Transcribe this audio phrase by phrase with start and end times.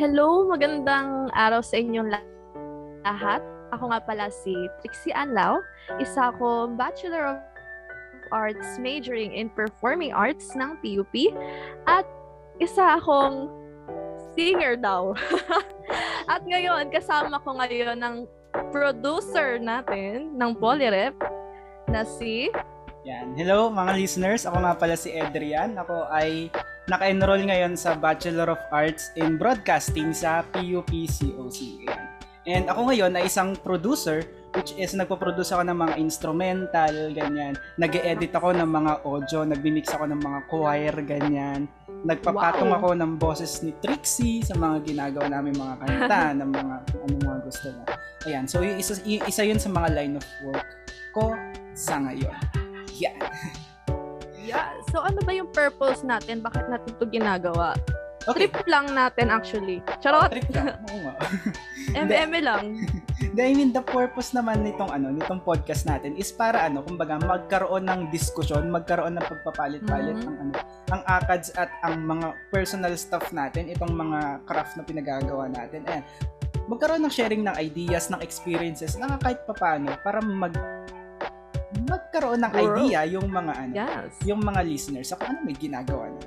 [0.00, 2.08] Hello, magandang araw sa inyong
[3.04, 3.44] lahat.
[3.68, 5.60] Ako nga pala si Trixie Anlao.
[6.00, 7.38] Isa akong Bachelor of
[8.32, 11.36] Arts majoring in Performing Arts ng PUP.
[11.84, 12.08] At
[12.56, 13.52] isa akong
[14.32, 15.12] singer daw.
[16.32, 18.16] At ngayon, kasama ko ngayon ng
[18.72, 21.12] producer natin ng Polyrep
[21.92, 22.48] na si
[23.04, 23.36] yan.
[23.36, 25.76] Hello mga listeners, ako nga pala si Adrian.
[25.76, 26.48] Ako ay
[26.90, 31.86] naka-enroll ngayon sa Bachelor of Arts in Broadcasting sa PUPCOC.
[31.86, 32.04] Yan.
[32.50, 34.26] And ako ngayon ay isang producer
[34.58, 37.54] which is nagpo-produce ako ng mga instrumental, ganyan.
[37.78, 41.70] Nag-edit ako ng mga audio, nagbi-mix ako ng mga choir, ganyan.
[42.02, 42.82] Nagpapatong wow.
[42.82, 46.74] ako ng boses ni Trixie sa mga ginagawa namin mga kanta, ng mga
[47.06, 47.82] ano mga gusto na.
[48.26, 50.66] Ayan, so isa, isa yun sa mga line of work
[51.14, 51.30] ko
[51.70, 52.34] sa ngayon.
[52.98, 53.22] Yan.
[54.42, 54.79] Yeah.
[54.90, 56.42] So ano ba yung purpose natin?
[56.42, 57.78] Bakit natin ito ginagawa?
[58.28, 58.52] Okay.
[58.52, 59.80] Trip lang natin actually.
[60.04, 60.28] Charot.
[60.28, 60.76] Oh, trip lang.
[60.92, 61.14] Oo nga.
[61.96, 62.64] MM lang.
[63.40, 67.86] I mean, the purpose naman nitong ano, nitong podcast natin is para ano, kumbaga magkaroon
[67.86, 70.28] ng diskusyon, magkaroon ng pagpapalit-palit mm-hmm.
[70.28, 70.54] ang ano,
[70.90, 75.86] ang akads at ang mga personal stuff natin, itong mga craft na pinagagawa natin.
[75.88, 76.04] Ayan.
[76.66, 80.52] Magkaroon ng sharing ng ideas, ng experiences, na kahit papaano para mag
[81.86, 84.10] magkaroon ng idea yung mga ano, yes.
[84.26, 86.20] yung mga listeners sa kung ano may ginagawa na.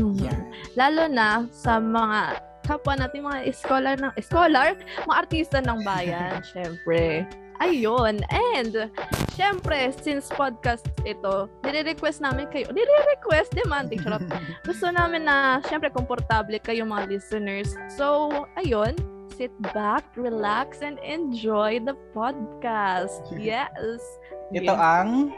[0.00, 0.24] Mm-hmm.
[0.24, 0.42] Yan.
[0.78, 7.26] Lalo na sa mga kapwa natin mga scholar ng scholar, mga artista ng bayan, syempre.
[7.60, 8.24] Ayun.
[8.32, 8.88] And,
[9.36, 14.24] syempre, since podcast ito, nire-request namin kayo, nire-request, demanding, charot.
[14.68, 17.76] Gusto namin na, syempre, komportable kayo mga listeners.
[18.00, 18.96] So, ayun,
[19.36, 23.20] sit back, relax, and enjoy the podcast.
[23.36, 24.00] Yes.
[24.50, 24.98] Ito yeah.
[24.98, 25.30] ang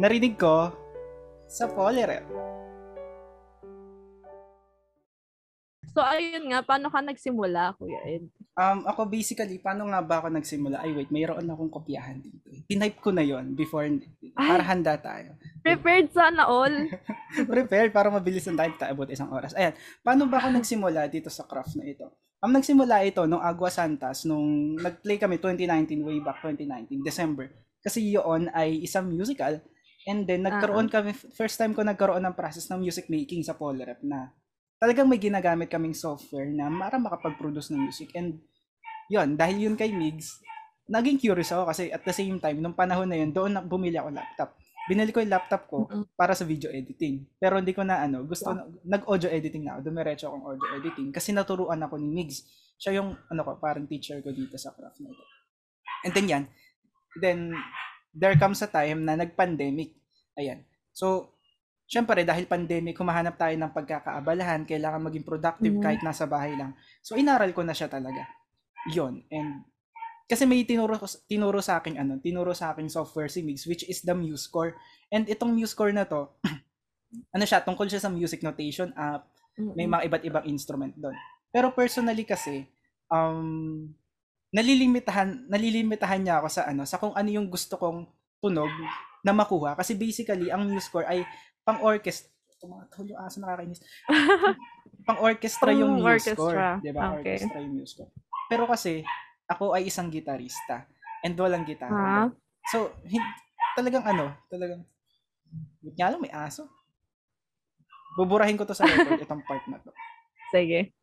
[0.00, 0.72] narinig ko
[1.44, 2.24] sa Polyrep.
[5.92, 8.30] So, ayun nga, paano ka nagsimula, Kuya Ed?
[8.54, 10.80] Um, ako basically, paano nga ba ako nagsimula?
[10.80, 12.48] Ay, wait, mayroon akong kopyahan dito.
[12.70, 15.34] Tinype ko na yon before, Ay, para handa tayo.
[15.60, 16.86] Prepared sana all.
[17.52, 19.52] Prepared para mabilis ang time tayo about isang oras.
[19.58, 22.06] Ayan, paano ba ako nagsimula dito sa craft na ito?
[22.40, 27.50] Ang um, nagsimula ito nung Agua Santas, nung nag-play kami 2019, way back 2019, December.
[27.82, 29.62] Kasi yun ay isang musical.
[30.08, 31.04] And then, nagkaroon uh-huh.
[31.04, 34.32] kami, first time ko nagkaroon ng process ng music making sa Polrep na
[34.78, 38.14] talagang may ginagamit kaming software na para makapag-produce ng music.
[38.14, 38.38] And
[39.10, 40.38] yun, dahil yun kay Migs,
[40.88, 43.98] naging curious ako kasi at the same time, nung panahon na yun, doon na bumili
[43.98, 44.56] ako laptop.
[44.88, 46.16] Binili ko yung laptop ko mm-hmm.
[46.16, 47.28] para sa video editing.
[47.36, 48.64] Pero hindi ko na ano, gusto wow.
[48.88, 49.92] nag-audio editing na ako.
[49.92, 52.48] Dumiretso akong audio editing kasi naturuan ako ni Migs.
[52.80, 55.24] Siya yung ano ko, parang teacher ko dito sa craft na ito.
[56.08, 56.44] And then yan,
[57.18, 57.54] Then,
[58.14, 59.94] there comes a time na nag-pandemic.
[60.38, 60.64] Ayan.
[60.94, 61.38] So,
[61.88, 65.86] syempre, dahil pandemic, humahanap tayo ng pagkakaabalahan, kailangan maging productive mm-hmm.
[65.86, 66.76] kahit nasa bahay lang.
[67.00, 68.28] So, inaral ko na siya talaga.
[68.92, 69.64] Yon And,
[70.28, 74.04] kasi may tinuro, tinuro sa akin, ano, tinuro sa akin software si Mix, which is
[74.04, 74.76] the MuseScore.
[75.08, 76.28] And itong MuseScore na to,
[77.34, 79.24] ano siya, tungkol siya sa music notation app,
[79.56, 79.72] mm-hmm.
[79.72, 81.16] may mga iba't ibang instrument doon.
[81.48, 82.68] Pero personally kasi,
[83.08, 83.88] um,
[84.48, 88.08] nalilimitahan nalilimitahan niya ako sa ano sa kung ano yung gusto kong
[88.40, 88.70] tunog
[89.20, 89.76] na makuha.
[89.76, 91.26] Kasi basically ang news score ay
[91.66, 93.78] pang orchestra tumatahol yung aso nakakainis.
[95.06, 97.16] Pang orchestra yung news score di ba?
[97.22, 97.38] Okay.
[97.38, 98.10] orchestra yung news score.
[98.50, 99.06] Pero kasi
[99.46, 100.84] ako ay isang gitarista
[101.22, 102.26] and walang gitara.
[102.26, 102.28] Huh?
[102.68, 103.24] so hin-
[103.78, 104.82] talagang ano talagang
[105.94, 106.66] nga lang may aso.
[108.18, 109.94] Buburahin ko to sa record itong part na to.
[110.50, 110.97] Sige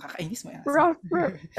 [0.00, 0.64] Kakainis mo yan.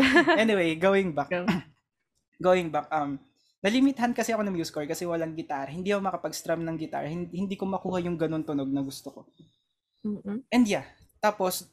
[0.42, 1.30] anyway, going back.
[2.42, 3.22] going back, um,
[3.62, 5.70] nalimitahan kasi ako ng music score kasi walang gitar.
[5.70, 7.06] Hindi ako makapag-strum ng gitar.
[7.06, 9.22] Hindi, hindi ko makuha yung ganun tunog na gusto ko.
[10.02, 10.38] Mm-hmm.
[10.50, 10.86] And yeah,
[11.22, 11.70] tapos,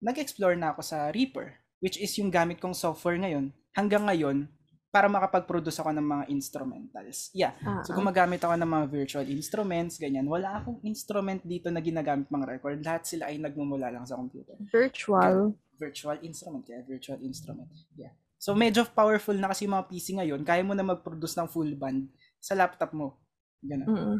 [0.00, 3.52] nag-explore na ako sa Reaper, which is yung gamit kong software ngayon.
[3.76, 4.48] Hanggang ngayon,
[4.88, 7.28] para makapag-produce ako ng mga instrumentals.
[7.36, 7.52] Yeah.
[7.60, 7.84] Uh-huh.
[7.84, 10.24] So gumagamit ako ng mga virtual instruments, ganyan.
[10.24, 12.80] Wala akong instrument dito na ginagamit mga record.
[12.80, 14.56] Lahat sila ay nagmumula lang sa computer.
[14.72, 15.52] Virtual?
[15.76, 16.64] Virtual instrument.
[16.68, 17.70] Yeah, virtual instrument.
[17.96, 18.12] Yeah.
[18.36, 22.12] So medyo powerful na kasi mga PC ngayon, kaya mo na mag-produce ng full band
[22.40, 23.20] sa laptop mo.
[23.64, 23.88] Ganun.
[23.88, 24.18] Mm-hmm.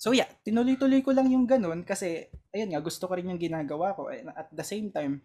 [0.00, 3.92] So yeah, tinuloy-tuloy ko lang yung ganun kasi ayun nga gusto ko rin yung ginagawa
[3.92, 5.20] ko at the same time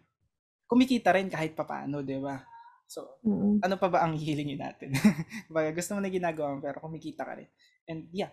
[0.66, 2.42] kumikita rin kahit papaano, 'di ba?
[2.86, 3.66] So, mm-hmm.
[3.66, 4.94] ano pa ba ang hihilingin natin?
[5.54, 7.50] Baga gusto mo na ginagawa mo pero kumikita ka rin.
[7.90, 8.30] And yeah.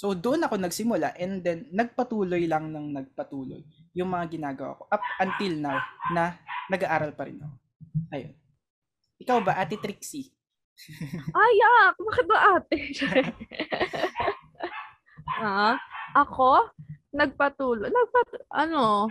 [0.00, 3.60] So doon ako nagsimula and then nagpatuloy lang ng nagpatuloy
[3.92, 5.76] yung mga ginagawa ko up until now
[6.16, 6.40] na
[6.72, 7.56] nag-aaral pa rin ako.
[8.16, 8.32] Ayun.
[9.20, 10.32] Ikaw ba, Ate Trixie?
[11.36, 11.94] Ay, yak!
[12.00, 12.78] Bakit ba ate?
[15.44, 15.76] ah,
[16.16, 16.72] ako,
[17.12, 17.92] nagpatuloy.
[17.92, 19.04] Nagpat, ano,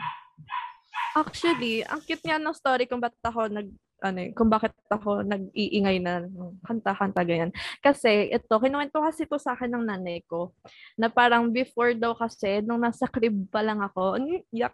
[1.13, 3.69] Actually, ang cute nga ng story kung ba't ako nag
[4.01, 6.25] ano eh, kung bakit ako nag-iingay na
[6.65, 7.51] kanta-kanta ganyan.
[7.83, 10.51] Kasi ito, kinuwento kasi ito sa akin ng nanay ko
[10.97, 14.17] na parang before daw kasi, nung nasa crib pa lang ako,
[14.55, 14.73] yak,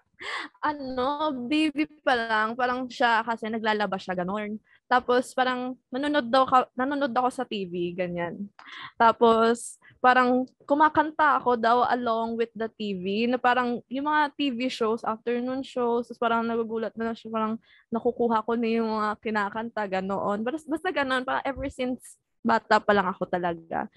[0.63, 4.57] ano, baby pa lang, parang siya kasi naglalabas siya, ganon.
[4.85, 8.49] Tapos parang nanonood daw ka, nanonood ako sa TV, ganyan.
[8.97, 15.01] Tapos parang kumakanta ako daw along with the TV na parang yung mga TV shows,
[15.01, 17.57] afternoon shows, tapos parang nagugulat na siya, parang
[17.89, 20.45] nakukuha ko na yung mga kinakanta, ganoon.
[20.45, 23.89] Basta, basta ganoon, parang ever since bata pa lang ako talaga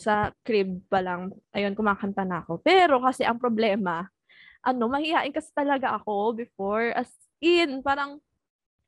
[0.00, 2.64] sa crib pa lang, ayun, kumakanta na ako.
[2.64, 4.08] Pero kasi ang problema,
[4.64, 7.12] ano, mahihain kasi talaga ako before, as
[7.44, 8.16] in, parang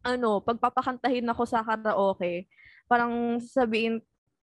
[0.00, 2.48] ano, pagpapakantahin ako sa karaoke,
[2.88, 4.00] parang sabihin,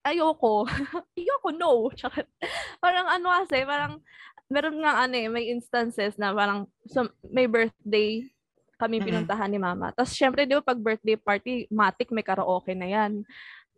[0.04, 0.66] ayoko.
[1.18, 1.88] ayoko, no.
[2.84, 4.02] parang ano kasi, parang,
[4.52, 8.28] meron nga ano eh, may instances na parang so, may birthday
[8.76, 9.94] kami pinuntahan ni mama.
[9.94, 13.22] Tapos syempre, di ba, pag birthday party, matik may karaoke na yan.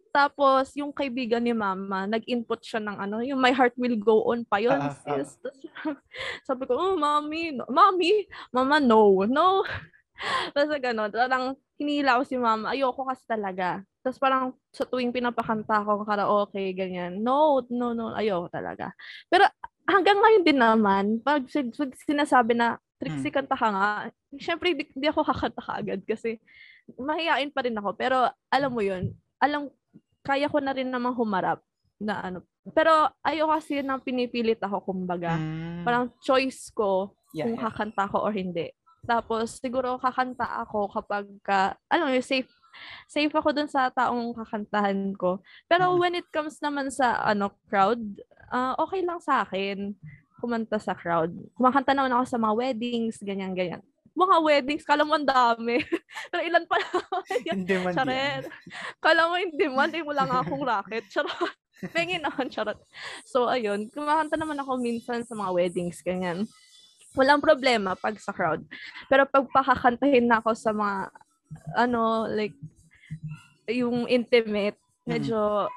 [0.08, 4.46] Tapos, yung kaibigan ni mama, nag-input siya ng ano, yung My Heart Will Go On
[4.46, 5.36] pa yun, uh, sis.
[5.42, 5.98] Uh.
[6.48, 7.68] sabi ko, oh, mommy, no.
[7.68, 8.24] mommy,
[8.54, 9.66] mama, no, no.
[10.54, 11.10] Basta gano'n.
[11.10, 12.72] Parang hinila ko si mama.
[12.72, 13.82] Ayoko kasi talaga.
[14.04, 17.24] Tapos parang sa tuwing pinapakanta ko karaoke, ganyan.
[17.24, 18.12] No, no, no.
[18.12, 18.92] Ayoko talaga.
[19.32, 19.48] Pero
[19.88, 23.38] hanggang ngayon din naman, pag, pag sinasabi na, Trixie, hmm.
[23.40, 23.88] kanta ka nga,
[24.36, 26.36] syempre di, di ako kakanta ka agad kasi
[27.00, 27.96] mahihain pa rin ako.
[27.96, 29.08] Pero alam mo yun,
[29.40, 29.72] alam,
[30.20, 31.64] kaya ko na rin naman humarap
[31.96, 32.44] na ano.
[32.76, 35.40] Pero ayoko kasi nang pinipilit ako, kumbaga.
[35.40, 35.80] Mm.
[35.80, 37.64] Parang choice ko yeah, kung yeah.
[37.72, 38.68] kakanta ko or hindi.
[39.04, 42.48] Tapos, siguro kakanta ako kapag, ka, alam mo, safe
[43.08, 45.42] safe ako dun sa taong kakantahan ko.
[45.70, 45.96] Pero mm.
[46.00, 48.00] when it comes naman sa ano crowd,
[48.52, 49.94] uh, okay lang sa akin
[50.44, 51.32] kumanta sa crowd.
[51.56, 53.80] Kumakanta naman ako sa mga weddings, ganyan-ganyan.
[54.12, 55.80] Mga weddings, kala mo ang dami.
[56.30, 57.58] Pero ilan pa naman yan.
[57.96, 58.44] Charot.
[59.00, 61.08] Kala mo hindi man, eh, wala nga akong racket.
[61.08, 61.56] Charot.
[61.96, 62.76] Pengin naman, charot.
[63.24, 63.88] So, ayun.
[63.88, 66.44] Kumakanta naman ako minsan sa mga weddings, ganyan
[67.14, 68.66] walang problema pag sa crowd.
[69.06, 71.14] Pero pag pakakantahin na ako sa mga,
[71.76, 72.56] ano, like,
[73.68, 74.76] yung intimate,
[75.08, 75.68] medyo,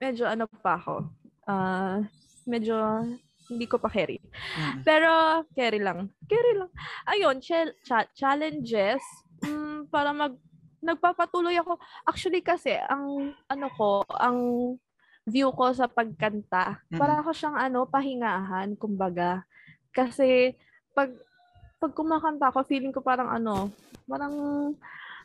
[0.00, 1.08] medyo ano pa ako,
[1.48, 2.04] uh,
[2.44, 2.76] medyo
[3.46, 4.18] hindi ko pa carry.
[4.58, 4.82] Mm.
[4.82, 5.10] Pero,
[5.54, 6.10] carry lang.
[6.26, 6.70] Carry lang.
[7.06, 9.02] Ayun, ch- ch- challenges,
[9.46, 10.34] um, para mag,
[10.82, 11.78] nagpapatuloy ako.
[12.02, 14.38] Actually kasi, ang, ano ko, ang
[15.26, 16.98] view ko sa pagkanta, mm.
[16.98, 19.46] para ako siyang, ano, pahingahan, kumbaga.
[19.94, 20.58] Kasi,
[20.90, 21.14] pag,
[21.78, 23.70] pag kumakanta ako, feeling ko parang ano,
[24.06, 24.34] parang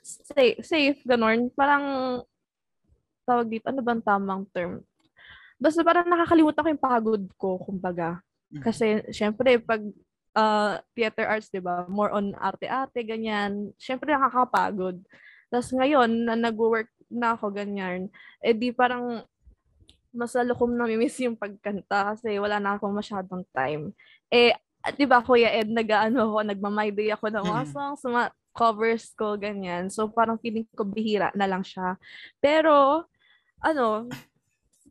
[0.04, 1.50] safe, safe ganon.
[1.54, 1.86] Parang,
[3.24, 4.82] tawag dito, ano bang tamang term?
[5.62, 8.20] Basta parang nakakalimutan ko yung pagod ko, kumbaga.
[8.50, 8.62] Mm.
[8.66, 9.82] Kasi, syempre, pag
[10.36, 15.00] uh, theater arts, di ba, more on arte-arte, ganyan, syempre nakakapagod.
[15.52, 18.08] Tapos ngayon, na nag-work na ako ganyan,
[18.40, 19.20] eh di parang
[20.12, 23.96] mas lalo kong namimiss yung pagkanta kasi wala na akong masyadong time.
[24.32, 24.56] Eh,
[24.96, 28.04] di ba Kuya Ed, nag-ano ako, nagma day ako ng mga songs,
[28.52, 29.88] covers ko, ganyan.
[29.88, 31.96] So, parang feeling ko bihira na lang siya.
[32.44, 33.08] Pero,
[33.64, 34.08] ano,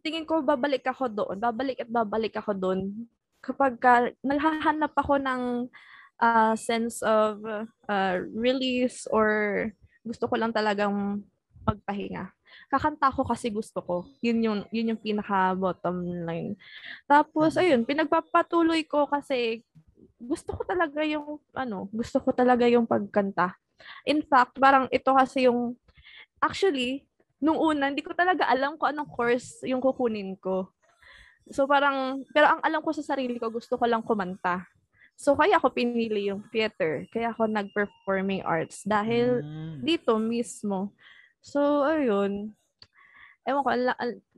[0.05, 1.37] tingin ko babalik ako doon.
[1.37, 3.09] Babalik at babalik ako doon.
[3.41, 5.43] Kapag ka, naghahanap ako ng
[6.21, 7.41] uh, sense of
[7.89, 9.69] uh, release or
[10.05, 11.25] gusto ko lang talagang
[11.65, 12.33] pagpahinga
[12.71, 13.97] kakanta ko kasi gusto ko.
[14.23, 16.55] Yun yung, yun yung pinaka bottom line.
[17.07, 17.61] Tapos, mm.
[17.61, 19.67] ayun, pinagpapatuloy ko kasi
[20.21, 23.57] gusto ko talaga yung, ano, gusto ko talaga yung pagkanta.
[24.05, 25.75] In fact, parang ito kasi yung,
[26.39, 27.09] actually,
[27.41, 30.69] nung una, hindi ko talaga alam kung anong course yung kukunin ko.
[31.49, 34.69] So parang, pero ang alam ko sa sarili ko, gusto ko lang kumanta.
[35.17, 37.09] So kaya ako pinili yung theater.
[37.09, 38.85] Kaya ako nag-performing arts.
[38.85, 39.81] Dahil mm.
[39.81, 40.93] dito mismo.
[41.41, 42.53] So, ayun
[43.49, 43.71] ewan ko,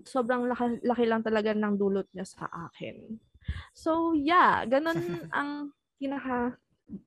[0.07, 3.19] sobrang laki, laki lang talaga ng dulot niya sa akin.
[3.73, 4.99] So, yeah, ganun
[5.37, 6.57] ang pinaka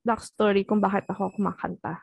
[0.02, 2.02] backstory kung bakit ako kumakanta.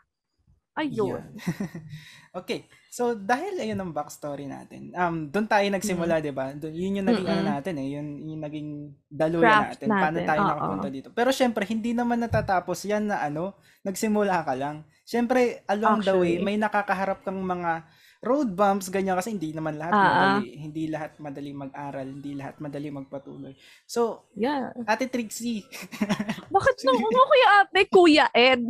[0.74, 1.22] Ayun.
[1.38, 1.78] Yeah.
[2.40, 2.66] okay.
[2.90, 6.30] So, dahil ayun ang backstory natin, um, doon tayo nagsimula, mm-hmm.
[6.30, 6.46] di ba?
[6.54, 7.42] Yun yung naging Mm-mm.
[7.42, 8.70] ano natin eh, yun yung naging
[9.10, 10.02] daluyan natin, natin.
[10.02, 10.50] Paano tayo Oo.
[10.50, 11.10] nakapunta dito.
[11.14, 14.86] Pero syempre, hindi naman natatapos yan na ano, nagsimula ka lang.
[15.06, 16.10] Syempre, along Actually.
[16.10, 17.86] the way, may nakakaharap kang mga
[18.24, 20.08] road bumps ganyan kasi hindi naman lahat uh-huh.
[20.08, 23.54] madali hindi lahat madali mag-aral hindi lahat madali magpatuloy.
[23.84, 24.72] So yeah.
[24.88, 25.68] Ate Trixie.
[26.56, 28.64] Bakit nung ano kuya ate kuya Ed?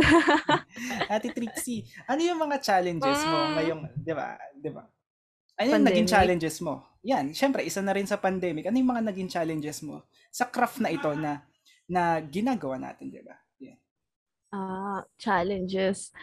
[1.13, 3.51] Ate Trixie ano yung mga challenges mo mm.
[3.55, 4.83] ngayong di ba di ba?
[5.61, 6.97] Ano yung naging challenges mo?
[7.05, 8.65] Yan syempre isa na rin sa pandemic.
[8.65, 11.45] Ano yung mga naging challenges mo sa craft na ito na
[11.85, 13.37] na ginagawa natin di ba?
[14.53, 16.13] Ah, challenges.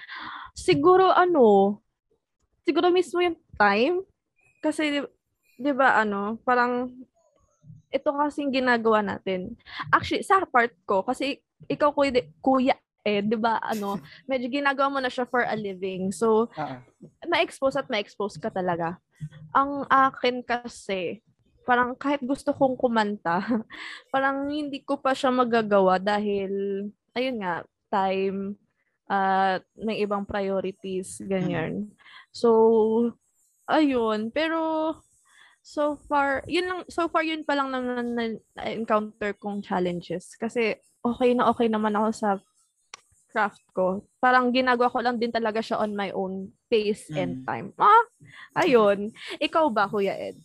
[0.54, 1.82] Siguro ano,
[2.64, 4.04] siguro mismo yung time.
[4.60, 5.04] Kasi,
[5.60, 6.92] di ba ano, parang
[7.90, 9.58] ito kasing ginagawa natin.
[9.90, 13.58] Actually, sa part ko, kasi ikaw kuya, kuya eh, 'di ba?
[13.60, 13.98] Ano,
[14.30, 16.14] medyo ginagawa mo na siya for a living.
[16.14, 16.80] So, ah.
[17.26, 19.00] ma-expose at ma-expose ka talaga.
[19.52, 21.20] Ang akin kasi,
[21.66, 23.40] parang kahit gusto kong kumanta,
[24.14, 26.86] parang hindi ko pa siya magagawa dahil,
[27.16, 28.54] ayun nga, time,
[29.10, 31.90] at may ibang priorities, ganyan.
[32.30, 33.10] So,
[33.66, 34.30] ayun.
[34.30, 34.94] Pero,
[35.60, 38.24] so far, yun lang, so far yun pa lang naman na,
[38.54, 40.38] na-encounter kong challenges.
[40.38, 42.30] Kasi, okay na okay naman ako sa
[43.34, 44.06] craft ko.
[44.22, 47.46] Parang ginagawa ko lang din talaga siya on my own pace and Mm.
[47.46, 47.68] time.
[47.78, 48.04] Ah,
[48.62, 49.10] ayun.
[49.38, 50.38] Ikaw ba, Kuya Ed?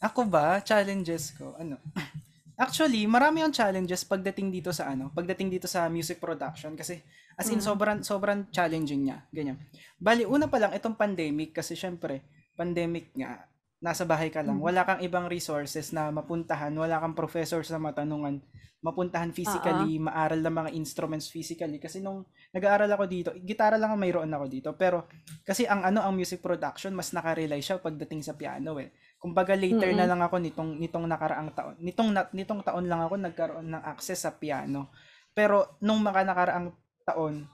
[0.00, 1.76] Ako ba, challenges ko, ano?
[2.58, 6.98] Actually, marami yung challenges pagdating dito sa ano, pagdating dito sa music production kasi
[7.38, 7.66] as in Mm.
[7.70, 9.56] sobrang sobrang challenging niya, ganyan.
[9.96, 12.26] Bali una pa lang itong pandemic kasi syempre,
[12.58, 13.46] pandemic nga,
[13.78, 14.64] nasa bahay ka lang, Mm.
[14.66, 18.42] wala kang ibang resources na mapuntahan, wala kang professor sa matanungan,
[18.78, 24.02] mapuntahan physically, maaral ng mga instruments physically kasi nung nag-aaral ako dito, gitara lang ang
[24.02, 25.06] mayroon ako dito, pero
[25.46, 28.90] kasi ang ano ang music production mas nakarely siya pagdating sa piano eh.
[29.18, 29.98] Kumbaga later Mm-mm.
[29.98, 31.74] na lang ako nitong nitong nakaraang taon.
[31.82, 34.94] Nitong nitong taon lang ako nagkaroon ng access sa piano.
[35.34, 36.70] Pero nung mga nakaraang
[37.14, 37.48] taon,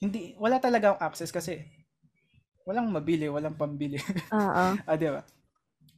[0.00, 1.60] hindi wala talaga akong access kasi
[2.64, 4.00] walang mabili, walang pambili.
[4.32, 4.64] Oo.
[4.80, 5.22] ah, di ba?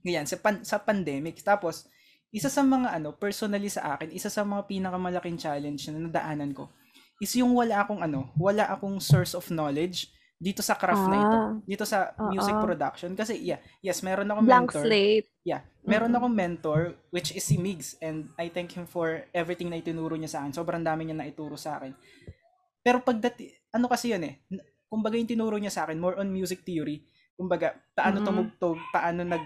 [0.02, 1.38] Ganyan, sa, pan, sa pandemic.
[1.42, 1.86] Tapos,
[2.34, 6.70] isa sa mga ano, personally sa akin, isa sa mga pinakamalaking challenge na nadaanan ko
[7.16, 11.38] is yung wala akong ano, wala akong source of knowledge dito sa craft na ito.
[11.40, 11.52] Ah.
[11.64, 12.28] Dito sa Oo.
[12.28, 13.16] music production.
[13.16, 14.84] Kasi, yeah, yes, meron akong Blank mentor.
[14.84, 15.28] slate.
[15.48, 15.64] Yeah.
[15.80, 16.20] Meron Mm-mm.
[16.20, 17.96] akong mentor, which is si Migs.
[18.04, 20.52] And I thank him for everything na itinuro niya sa akin.
[20.52, 21.96] Sobrang dami niya na ituro sa akin.
[22.86, 24.46] Pero pagdati, ano kasi yun eh,
[24.86, 27.02] kumbaga yung tinuro niya sa akin, more on music theory.
[27.34, 28.26] Kumbaga, paano Mm-mm.
[28.30, 29.42] tumugtog, paano nag,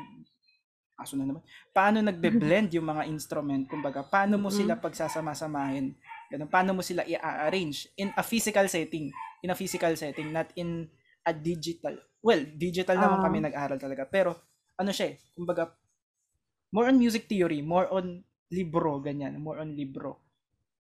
[1.00, 1.40] aso na naman,
[1.72, 5.96] paano nagbe-blend yung mga instrument, kumbaga, paano mo sila pagsasama-samahin,
[6.28, 9.08] ganun, paano mo sila i-arrange in a physical setting,
[9.40, 10.84] in a physical setting, not in
[11.24, 11.96] a digital.
[12.20, 13.24] Well, digital naman Ah.
[13.24, 14.36] kami nag-aral talaga, pero
[14.76, 15.72] ano siya eh, kumbaga,
[16.76, 18.20] more on music theory, more on
[18.52, 20.20] libro, ganyan, more on libro.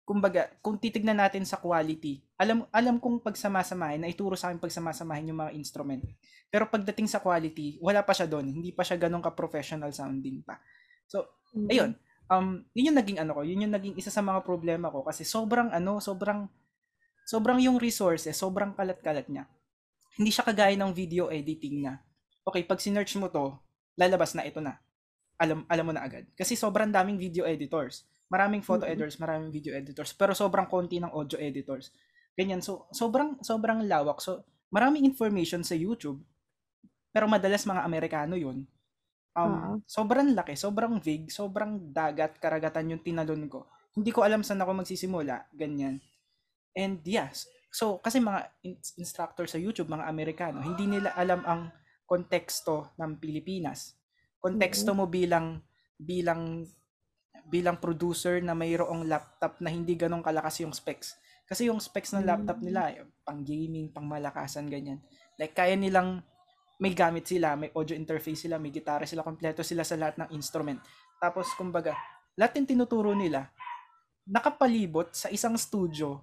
[0.03, 5.35] Kumbaga, kung titignan natin sa quality, alam alam kong pagsama-samahin, na ituro sa akin pagsama-samahin
[5.35, 5.99] yung mga instrument.
[6.47, 8.47] Pero pagdating sa quality, wala pa siya doon.
[8.47, 10.57] Hindi pa siya ganun ka-professional sounding pa.
[11.05, 11.67] So, Mm.
[11.67, 11.91] ayun.
[12.29, 15.25] Um, yun yung naging ano ko, yun yung naging isa sa mga problema ko kasi
[15.25, 16.45] sobrang ano, sobrang
[17.25, 19.49] sobrang yung resources, sobrang kalat-kalat niya.
[20.15, 21.97] Hindi siya kagaya ng video editing na,
[22.45, 23.57] okay, pag sinearch mo to,
[23.97, 24.77] lalabas na ito na.
[25.41, 26.25] Alam alam mo na agad.
[26.37, 28.05] Kasi sobrang daming video editors.
[28.29, 28.93] Maraming photo Mm-mm.
[28.93, 31.89] editors, maraming video editors, pero sobrang konti ng audio editors.
[32.39, 32.63] Ganyan.
[32.63, 34.23] So, sobrang sobrang lawak.
[34.23, 36.23] So, maraming information sa YouTube.
[37.11, 38.63] Pero madalas mga Amerikano 'yun.
[39.35, 39.73] Um, Oo.
[39.83, 43.67] sobrang laki, sobrang vague, sobrang dagat, karagatan yung tinalon ko.
[43.91, 45.99] Hindi ko alam saan ako magsisimula, ganyan.
[46.71, 51.61] And yes, so kasi mga in- instructor sa YouTube, mga Amerikano, hindi nila alam ang
[52.07, 53.99] konteksto ng Pilipinas.
[54.39, 55.61] Konteksto mo bilang
[55.99, 56.65] bilang
[57.49, 61.17] bilang producer na mayroong laptop na hindi ganong kalakas yung specs.
[61.49, 62.65] Kasi yung specs ng laptop Mm.
[62.69, 65.01] nila, eh, pang gaming, pang malakasan, ganyan.
[65.33, 66.21] Like, kaya nilang
[66.77, 70.29] may gamit sila, may audio interface sila, may gitara sila, kompleto sila sa lahat ng
[70.37, 70.77] instrument.
[71.17, 71.97] Tapos, kumbaga,
[72.37, 73.49] lahat yung tinuturo nila,
[74.23, 76.21] nakapalibot sa isang studio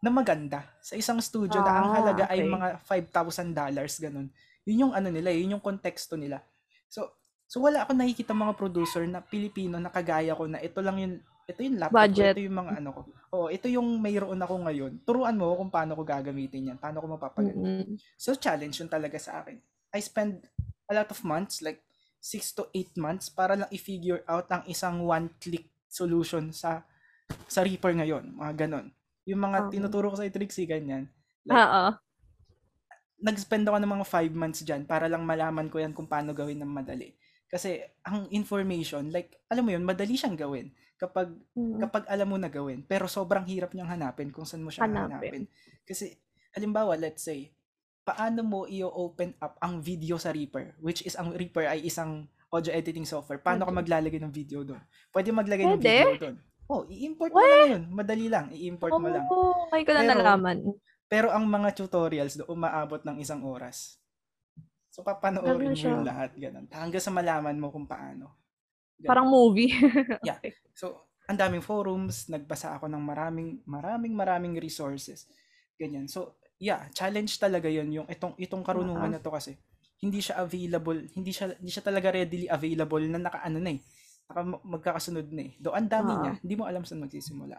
[0.00, 0.64] na maganda.
[0.80, 2.50] Sa isang studio na ang Ah, halaga ay okay.
[2.50, 4.28] mga $5,000, ganun.
[4.64, 6.40] Yun yung ano nila, yun yung konteksto nila.
[6.88, 7.12] So,
[7.44, 11.14] so wala ako nakikita mga producer na Pilipino na kagaya ko na ito lang yung
[11.44, 12.34] ito yung laptop Budget.
[12.34, 13.00] ko, ito yung mga ano ko.
[13.36, 14.92] Oo, ito yung mayroon ako ngayon.
[15.04, 17.68] Turuan mo kung paano ko gagamitin yan, paano ko mapapaganda.
[17.68, 18.00] Mm-mm.
[18.16, 19.60] So, challenge yun talaga sa akin.
[19.92, 20.40] I spend
[20.88, 21.84] a lot of months, like
[22.24, 26.82] 6 to 8 months, para lang i-figure out ang isang one-click solution sa
[27.48, 28.36] sa Reaper ngayon.
[28.36, 28.88] Mga ganon.
[29.28, 29.80] Yung mga Okay.
[29.80, 31.08] tinuturo ko sa Trixie, ganyan.
[31.44, 31.84] Like, Oo.
[33.20, 36.60] nag-spend ako ng mga 5 months dyan para lang malaman ko yan kung paano gawin
[36.60, 37.12] ng madali.
[37.48, 40.72] Kasi ang information, like, alam mo yun, madali siyang gawin
[41.04, 41.78] kapag Mm.
[41.78, 42.80] kapag alam mo na gawin.
[42.82, 45.12] Pero sobrang hirap niyang hanapin kung saan mo siya Hanapin.
[45.12, 45.44] hanapin.
[45.82, 46.16] Kasi,
[46.50, 47.52] halimbawa, let's say,
[48.02, 50.76] paano mo i-open up ang video sa Reaper?
[50.78, 53.38] Which is, ang Reaper ay isang audio editing software.
[53.38, 53.80] Paano ka Audio.
[53.80, 54.80] maglalagay ng video doon?
[55.10, 55.92] Pwede maglagay ng Pwede?
[56.00, 56.36] video doon.
[56.64, 57.84] Oh, i-import mo lang yun.
[57.90, 58.48] Madali lang.
[58.48, 59.26] I-import mo lang.
[59.26, 60.56] Oh, ngayon ko na Pero- nalaman.
[61.04, 64.00] Pero ang mga tutorials do umaabot ng isang oras.
[64.88, 66.30] So, papanoorin Ano mo yung lahat.
[66.34, 66.64] Ganun.
[66.70, 68.32] Hanggang sa malaman mo kung paano.
[69.04, 69.20] Ganun.
[69.20, 69.72] Parang movie.
[70.22, 70.38] Yeah.
[70.42, 70.56] Okay.
[70.74, 75.26] So, ang daming forums, nagbasa ako ng maraming, maraming, maraming resources.
[75.80, 76.06] Ganyan.
[76.10, 79.16] So, yeah, challenge talaga 'yon yung itong itong karunungan Oo.
[79.16, 79.58] na to kasi
[80.04, 83.80] hindi siya available, hindi siya hindi siya talaga readily available na nakaano na eh.
[84.30, 85.52] Naka magkakasunod na eh.
[85.60, 86.36] Do ang dami Oo.
[86.36, 87.58] niya, hindi mo alam saan magsisimula.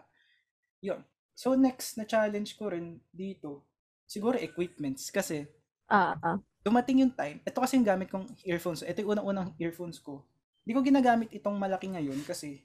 [0.84, 1.02] 'Yun.
[1.36, 3.68] So next na challenge ko rin dito,
[4.08, 5.46] siguro equipments kasi
[5.88, 6.38] Ah, ah.
[6.64, 8.80] dumating yung time, ito kasi yung gamit kong earphones.
[8.86, 10.24] Ito yung unang-unang earphones ko.
[10.66, 12.58] Hindi ko ginagamit itong malaki ngayon kasi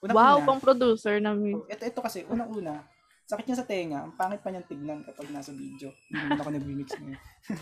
[0.00, 1.60] Wow, unang-una, pang producer namin.
[1.64, 2.84] ito, ito kasi, unang-una,
[3.24, 4.04] sakit niya sa tenga.
[4.04, 5.92] Ang pangit pa niyang tignan kapag nasa video.
[6.08, 7.20] Hindi naman ako nag-remix ngayon.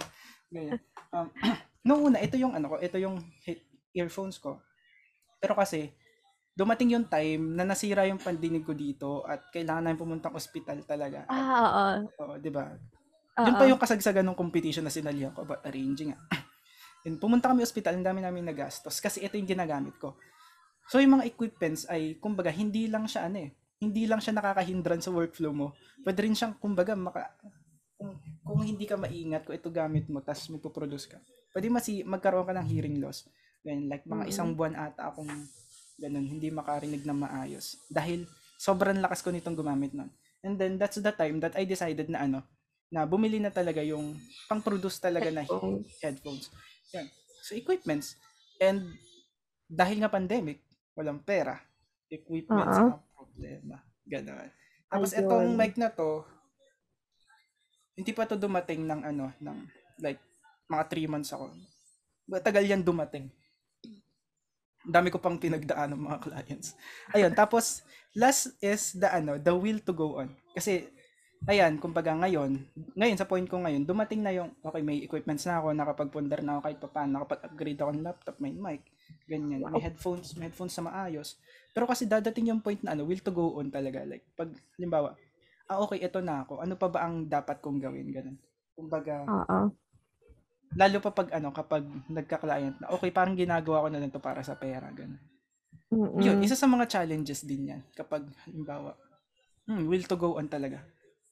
[0.54, 0.78] Ganyan.
[1.10, 1.26] Um,
[1.86, 3.18] nung una, ito yung ano ko, ito yung
[3.94, 4.58] earphones ko.
[5.38, 5.90] Pero kasi,
[6.54, 11.22] dumating yung time na nasira yung pandinig ko dito at kailangan namin pumuntang ospital talaga.
[11.30, 11.86] Ah, oo.
[12.26, 12.70] oo, di ba?
[13.38, 13.46] Oo.
[13.46, 16.10] Yun pa yung kasagsagan ng competition na sinalihan ko about arranging.
[16.10, 16.22] ah.
[17.02, 20.14] Yun, pumunta kami ospital, ang dami namin nagastos kasi ito yung ginagamit ko.
[20.86, 23.50] So yung mga equipments ay, kumbaga, hindi lang siya ano eh,
[23.82, 25.74] hindi lang siya nakakahindran sa workflow mo.
[26.06, 27.34] Pwede rin siyang, kumbaga, maka,
[27.98, 28.14] kung,
[28.46, 31.18] kung hindi ka maingat, kung ito gamit mo, tapos magpo-produce ka,
[31.54, 33.26] pwede masi, magkaroon ka ng hearing loss.
[33.66, 34.30] Ganyan, like mga Mm.
[34.30, 35.30] isang buwan ata akong
[35.98, 37.78] ganun, hindi makarinig na maayos.
[37.86, 38.26] Dahil
[38.58, 40.10] sobrang lakas ko nitong gumamit nun.
[40.42, 42.42] And then, that's the time that I decided na ano,
[42.90, 44.18] na bumili na talaga yung
[44.50, 45.86] pang-produce talaga na Headphones.
[46.02, 46.44] headphones.
[46.94, 47.06] Yan.
[47.42, 48.14] So, equipments.
[48.62, 48.94] And
[49.66, 51.58] dahil nga pandemic, walang pera.
[52.12, 52.88] Equipments Oo.
[52.92, 53.76] ang problema.
[54.04, 54.48] Ganon.
[54.92, 55.24] Tapos Ayun.
[55.24, 56.20] itong mic na to,
[57.96, 59.58] hindi pa to dumating ng ano, ng
[60.04, 60.20] like
[60.68, 61.48] mga 3 months ako.
[62.28, 63.32] Matagal yan dumating.
[64.84, 66.76] Dami ko pang pinagdaan ng mga clients.
[67.16, 67.80] Ayun, tapos
[68.12, 70.32] last is the ano, the will to go on.
[70.52, 70.92] Kasi
[71.50, 72.62] ayan, kumbaga ngayon,
[72.94, 76.58] ngayon sa point ko ngayon, dumating na yung okay, may equipments na ako, nakapagpundar na
[76.58, 78.82] ako kahit papaano, nakapag-upgrade ako ng laptop, may mic,
[79.26, 81.34] ganyan, may headphones, may headphones na maayos.
[81.74, 84.06] Pero kasi dadating yung point na ano, will to go on talaga.
[84.06, 85.18] Like, pag, halimbawa,
[85.66, 88.38] ah okay, ito na ako, ano pa ba ang dapat kong gawin, ganun.
[88.78, 89.74] Kumbaga, Oo.
[90.78, 94.46] lalo pa pag ano, kapag nagka-client na, okay, parang ginagawa ko na lang to para
[94.46, 95.18] sa pera, ganun.
[95.92, 96.22] Mm-mm.
[96.24, 97.82] Yun, isa sa mga challenges din yan.
[97.92, 98.96] Kapag, halimbawa,
[99.68, 100.80] hmm, will to go on talaga.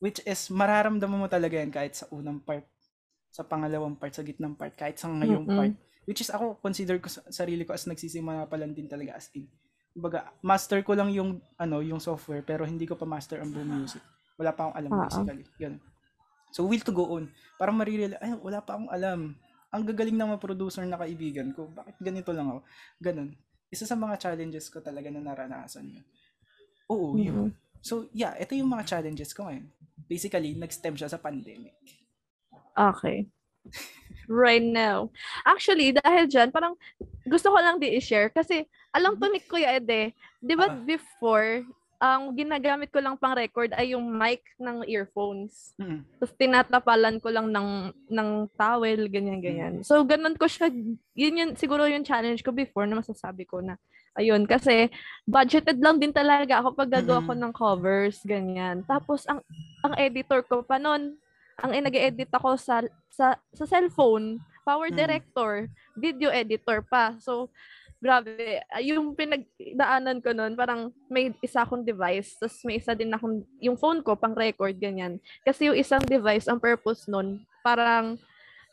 [0.01, 2.65] Which is, mararamdaman mo talaga yan kahit sa unang part,
[3.29, 5.57] sa pangalawang part, sa gitnang part, kahit sa ngayong Mm-mm.
[5.57, 5.73] part.
[6.09, 9.29] Which is, ako, consider ko sa sarili ko as nagsisimula pa lang din talaga as
[9.37, 9.45] in.
[9.93, 13.85] Kumbaga, master ko lang yung, ano, yung software, pero hindi ko pa master ang buong
[13.85, 14.01] music.
[14.41, 15.05] Wala pa akong alam Oo.
[15.05, 15.45] basically.
[15.61, 15.83] Ganun.
[16.51, 17.29] So, will to go on.
[17.61, 19.37] Parang marireal, ay, wala pa akong alam.
[19.71, 21.69] Ang gagaling ng mga producer na kaibigan ko.
[21.71, 22.61] Bakit ganito lang ako?
[22.99, 23.37] Ganun.
[23.71, 26.07] Isa sa mga challenges ko talaga na naranasan yun.
[26.91, 27.55] Oo, yun.
[27.81, 29.67] So, yeah, ito yung mga challenges ko ngayon.
[30.09, 31.77] Basically, nag-stem siya sa pandemic.
[32.77, 33.29] Okay.
[34.31, 35.11] Right now.
[35.45, 36.79] Actually, dahil dyan, parang
[37.27, 38.65] gusto ko lang di i-share kasi
[38.95, 40.77] alam to ni Kuya Ede, di ba Ah.
[40.77, 41.67] before,
[42.01, 45.77] ang ginagamit ko lang pang record ay yung mic ng earphones.
[45.77, 46.01] Mm.
[46.17, 49.85] Tapos tinatapalan ko lang ng, ng towel, ganyan-ganyan.
[49.85, 50.73] So, ganun ko siya,
[51.13, 53.77] yun yun, siguro yung challenge ko before na masasabi ko na,
[54.19, 54.91] ayun, kasi
[55.25, 58.83] budgeted lang din talaga ako pag gagawa ko ng covers, ganyan.
[58.87, 59.43] Tapos, ang,
[59.87, 61.15] ang editor ko pa nun,
[61.61, 64.97] ang nag-edit ako sa, sa, sa cellphone, power Mm.
[64.97, 65.53] director,
[65.97, 67.15] video editor pa.
[67.21, 67.53] So,
[68.01, 73.45] grabe, yung pinagdaanan ko nun, parang may isa akong device, tapos may isa din akong,
[73.61, 75.21] yung phone ko, pang record, ganyan.
[75.45, 78.17] Kasi yung isang device, ang purpose nun, parang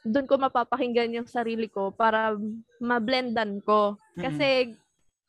[0.08, 2.40] doon ko mapapakinggan yung sarili ko para
[2.80, 4.00] mablendan ko.
[4.16, 4.72] Kasi,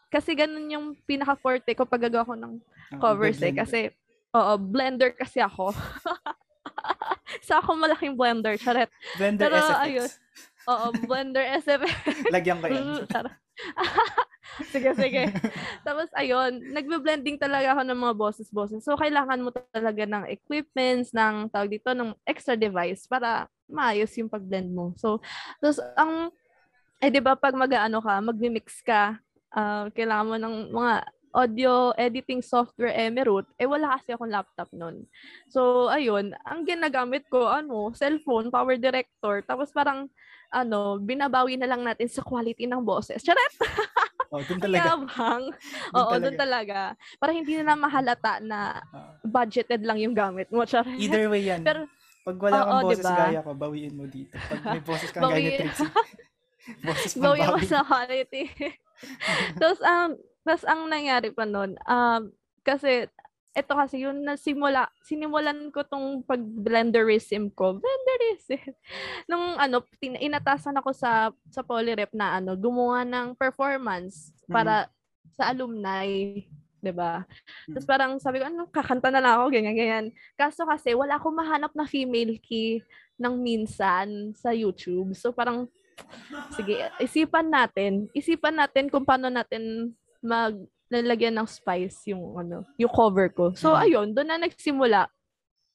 [0.09, 2.55] kasi ganun yung pinaka-forte ko pag gagawa ko ng
[2.97, 3.53] Oo, covers eh.
[3.53, 3.93] Kasi,
[4.33, 5.73] oo, blender kasi ako.
[7.49, 8.89] Sa ako malaking blender, charet.
[9.21, 9.85] Blender pero SFX.
[9.85, 10.11] ayun.
[10.69, 11.83] Oo, blender SF.
[12.35, 12.85] Lagyan ko yan.
[12.85, 13.05] Mm,
[14.73, 15.23] sige, sige.
[15.83, 18.81] Tapos, ayun, nagbe-blending talaga ako ng mga boses-boses.
[18.85, 24.31] So, kailangan mo talaga ng equipments, ng tawag dito, ng extra device para maayos yung
[24.31, 24.97] pag-blend mo.
[24.97, 25.21] So,
[25.61, 26.33] tapos, ang,
[27.01, 29.19] eh, di ba, pag mag-ano ka, mag-mix ka,
[29.51, 30.95] ah, kailangan mo ng mga
[31.31, 35.05] audio editing software Emerald, eh wala kasi akong laptop nun.
[35.47, 40.09] So, ayun, ang ginagamit ko, ano, cellphone, power director, tapos parang,
[40.49, 43.21] ano, binabawi na lang natin sa quality ng boses.
[43.21, 43.55] Charet!
[44.29, 44.93] Oh, Ang talaga.
[44.93, 45.45] yabang.
[45.97, 46.93] Oo, doon talaga.
[47.17, 49.17] Para hindi na mahalata na Ah.
[49.25, 50.69] budgeted lang yung gamit mo.
[50.69, 51.01] Charet.
[51.01, 51.65] either way yan.
[51.65, 51.89] Pero,
[52.29, 53.17] Pag wala kang Oo, boses diba?
[53.17, 54.37] gaya ko, bawiin mo dito.
[54.37, 55.89] Pag may boses kang gaya Trixie,
[56.85, 57.65] boses pang bawi ako bawi.
[57.65, 58.43] sa quality.
[59.61, 62.23] Tapos, ang, tapos ang nangyari pa nun, um,
[62.63, 63.09] kasi,
[63.59, 67.83] ito kasi yung nasimula, sinimulan ko tong pag-blenderism ko.
[67.83, 68.71] Blenderism.
[69.31, 74.87] Nung ano, tin- inatasan ako sa sa Polyrep na ano, gumawa ng performance para
[75.35, 76.07] sa alumni.
[76.79, 77.27] 'di ba?
[77.67, 77.75] Mm.
[77.75, 80.07] Tapos parang sabi ko, ano, kakanta na lang ako, ganyan, ganyan.
[80.39, 82.83] Kaso kasi, wala akong mahanap na female key
[83.19, 85.15] ng minsan sa YouTube.
[85.19, 85.67] So parang,
[86.51, 90.55] sige, isipan natin, isipan natin kung paano natin mag
[90.89, 93.53] lalagyan ng spice yung ano, yung cover ko.
[93.53, 93.83] So Mm.
[93.83, 95.07] ayun, doon na nagsimula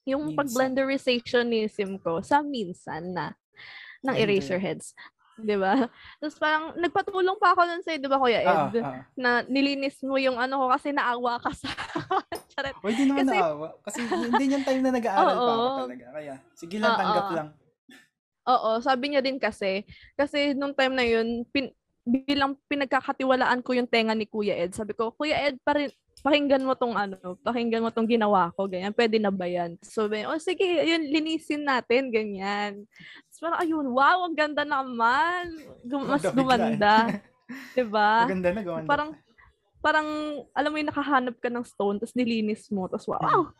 [0.04, 0.38] yung Minsan.
[0.42, 3.32] pag-blenderizationism ko sa minsan na
[4.02, 4.24] ng Blender.
[4.26, 4.92] Eraserheads.
[5.34, 5.90] 'Di ba?
[6.18, 8.78] Tapos parang nagpatulong pa ako nun sa'yo, 'di ba Kuya Ah, Ed?
[8.80, 9.02] ah.
[9.16, 11.70] Na nilinis mo yung ano ko kasi naawa ka sa
[12.52, 12.76] Charet.
[12.84, 13.68] Hindi naman Kasi- naawa.
[13.82, 16.06] Kasi hindi yung time na nag-aaral pa ako talaga.
[16.12, 17.34] Kaya, sige lang, tanggap Oo.
[17.34, 17.48] lang.
[18.44, 19.88] Oo, sabi niya din kasi,
[20.20, 21.72] kasi nung time na yun, pin,
[22.04, 25.88] bilang pinagkakatiwalaan ko yung tenga ni Kuya Ed, sabi ko, Kuya Ed, parin,
[26.24, 29.80] pakinggan mo tong ano, pakinggan mo tong ginawa ko, ganyan, pwede na ba yan?
[29.80, 32.84] So, oh sige, yun, linisin natin, ganyan.
[33.32, 35.52] So, parang, ayun, wow, ang ganda naman.
[35.88, 36.96] Gum- mas Gumanda gumanda.
[37.76, 38.12] diba?
[38.28, 38.88] Maganda na, gawanda.
[38.92, 39.10] Parang,
[39.80, 40.08] parang,
[40.52, 43.52] alam mo yung nakahanap ka ng stone, tapos nilinis mo, tapos wow,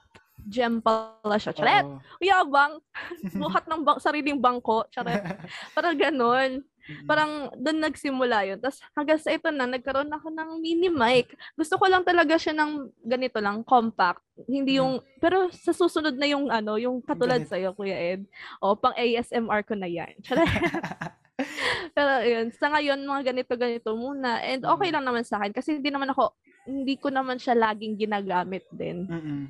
[0.48, 1.56] gem pala siya.
[1.56, 1.86] Charet!
[1.86, 2.00] Oo.
[2.20, 2.80] Yabang!
[3.42, 4.86] Buhat ng bang, sariling bangko.
[4.92, 5.24] Charet!
[5.72, 6.52] Parang ganon.
[6.84, 7.08] Mm.
[7.08, 8.60] Parang doon nagsimula yun.
[8.60, 11.32] Tapos hanggang sa ito na, nagkaroon ako ng mini mic.
[11.56, 14.20] Gusto ko lang talaga siya ng ganito lang, compact.
[14.52, 17.56] Hindi yung, pero sa susunod na yung ano, yung katulad Ganito.
[17.56, 18.28] sa'yo, Kuya Ed.
[18.60, 20.12] O, pang ASMR ko na yan.
[21.96, 24.38] Pero yun, sa ngayon, mga ganito-ganito muna.
[24.44, 24.96] And okay Mm.
[25.00, 26.36] lang naman sa akin kasi hindi naman ako,
[26.68, 29.08] hindi ko naman siya laging ginagamit din.
[29.08, 29.42] Mm-mm.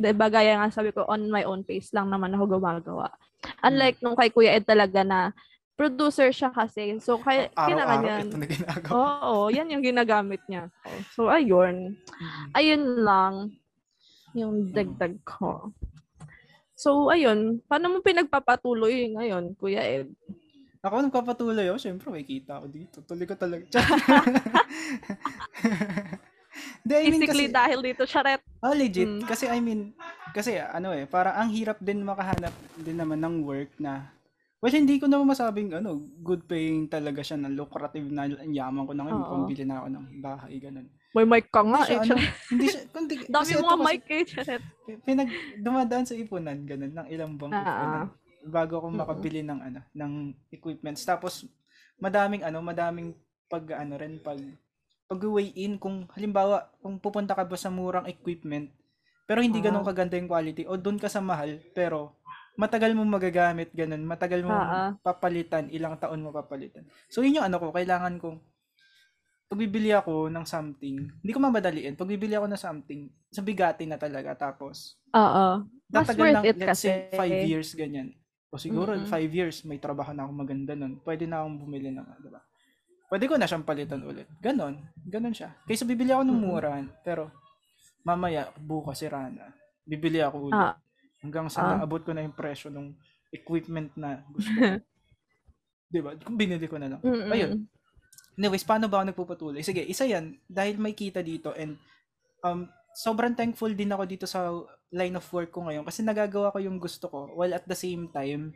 [0.00, 3.12] Diba, gaya nga sabi ko, on my own pace lang naman ako gumagawa.
[3.60, 5.36] Unlike nung kay Kuya Ed talaga na
[5.76, 6.96] producer siya kasi.
[7.04, 8.16] So, kaya, kailangan niya.
[8.24, 8.92] ito na ginagawa.
[8.96, 10.72] Oo, yan yung ginagamit niya.
[11.12, 12.00] So, ayun.
[12.00, 12.56] Mm-mm.
[12.56, 13.34] Ayun lang
[14.32, 15.72] yung dagdag ko.
[16.76, 17.60] So, ayun.
[17.68, 20.08] Paano mo pinagpapatuloy ngayon, Kuya Ed?
[20.80, 23.04] Ako nagpapatuloy ako, syempre may kita ako dito.
[23.04, 23.68] Tuloy ko talaga.
[26.80, 28.40] Hindi, I mean Basically, kasi, dahil dito, charet.
[28.60, 29.06] oh legit.
[29.06, 29.22] Mm.
[29.24, 29.92] Kasi I mean,
[30.30, 34.08] kasi ano eh, parang ang hirap din makahanap din naman ng work na,
[34.58, 38.92] well, hindi ko naman masabing ano, good paying talaga siya na lucrative na yaman ko
[38.92, 39.32] na ngayon, Oo.
[39.38, 40.88] pambili na ako ng bahay, ganun.
[41.10, 41.90] May mic ka nga, Hindi eh.
[41.90, 42.32] siya, ano, charet.
[42.48, 44.62] hindi siya, kundi, Dami mo ito mic, eh, charet.
[45.02, 48.02] pinag dumadaan sa ipunan ganun ng ilang buwang Ah, ipunan
[48.40, 50.12] bago ako makabili ng ano ng
[50.50, 51.44] equipments tapos
[51.96, 53.12] madaming ano madaming
[53.46, 54.40] pag ano rin pag
[55.10, 58.70] pag weigh in kung halimbawa kung pupunta ka ba sa murang equipment
[59.26, 59.90] pero hindi ganun Ah.
[59.90, 62.14] kaganda yung quality o doon ka sa mahal pero
[62.54, 64.90] matagal mo magagamit ganun matagal mo Ah, ah.
[65.02, 68.38] papalitan ilang taon mo papalitan so yun yung ano ko kailangan kong
[69.50, 71.98] pag bibili ako ng something, hindi ko mamadaliin.
[71.98, 74.38] Pag bibili ako ng something, sa bigati na talaga.
[74.38, 75.66] Tapos, Oo.
[75.90, 76.86] Mas worth ng, it let's kasi.
[76.86, 78.14] say, five years, ganyan.
[78.46, 79.10] O siguro, Mm-mm.
[79.10, 81.02] five years, may trabaho na ako maganda nun.
[81.02, 82.38] Pwede na akong bumili ng, di ba?
[83.10, 84.30] Pwede ko na siyang palitan ulit.
[84.38, 84.78] Ganon.
[85.02, 85.50] Ganon siya.
[85.66, 87.34] Kaysa bibili ako ng mura, pero
[88.06, 89.50] mamaya, bukas si Rana,
[89.82, 90.54] bibili ako ulit.
[90.70, 90.78] Ah.
[91.18, 91.70] Hanggang sa Ah.
[91.82, 92.94] naabot ko na yung presyo ng
[93.34, 94.62] equipment na gusto ko.
[95.90, 96.14] di ba?
[96.22, 97.00] Kung binili ko na lang.
[97.02, 97.34] Mm-mm.
[97.34, 97.66] Ayun.
[98.38, 99.62] Anyways, paano ba ako nagpupatuloy?
[99.66, 100.38] Sige, isa yan.
[100.46, 101.74] Dahil may kita dito and
[102.46, 104.54] um, sobrang thankful din ako dito sa
[104.94, 108.10] line of work ko ngayon kasi nagagawa ko yung gusto ko while at the same
[108.10, 108.54] time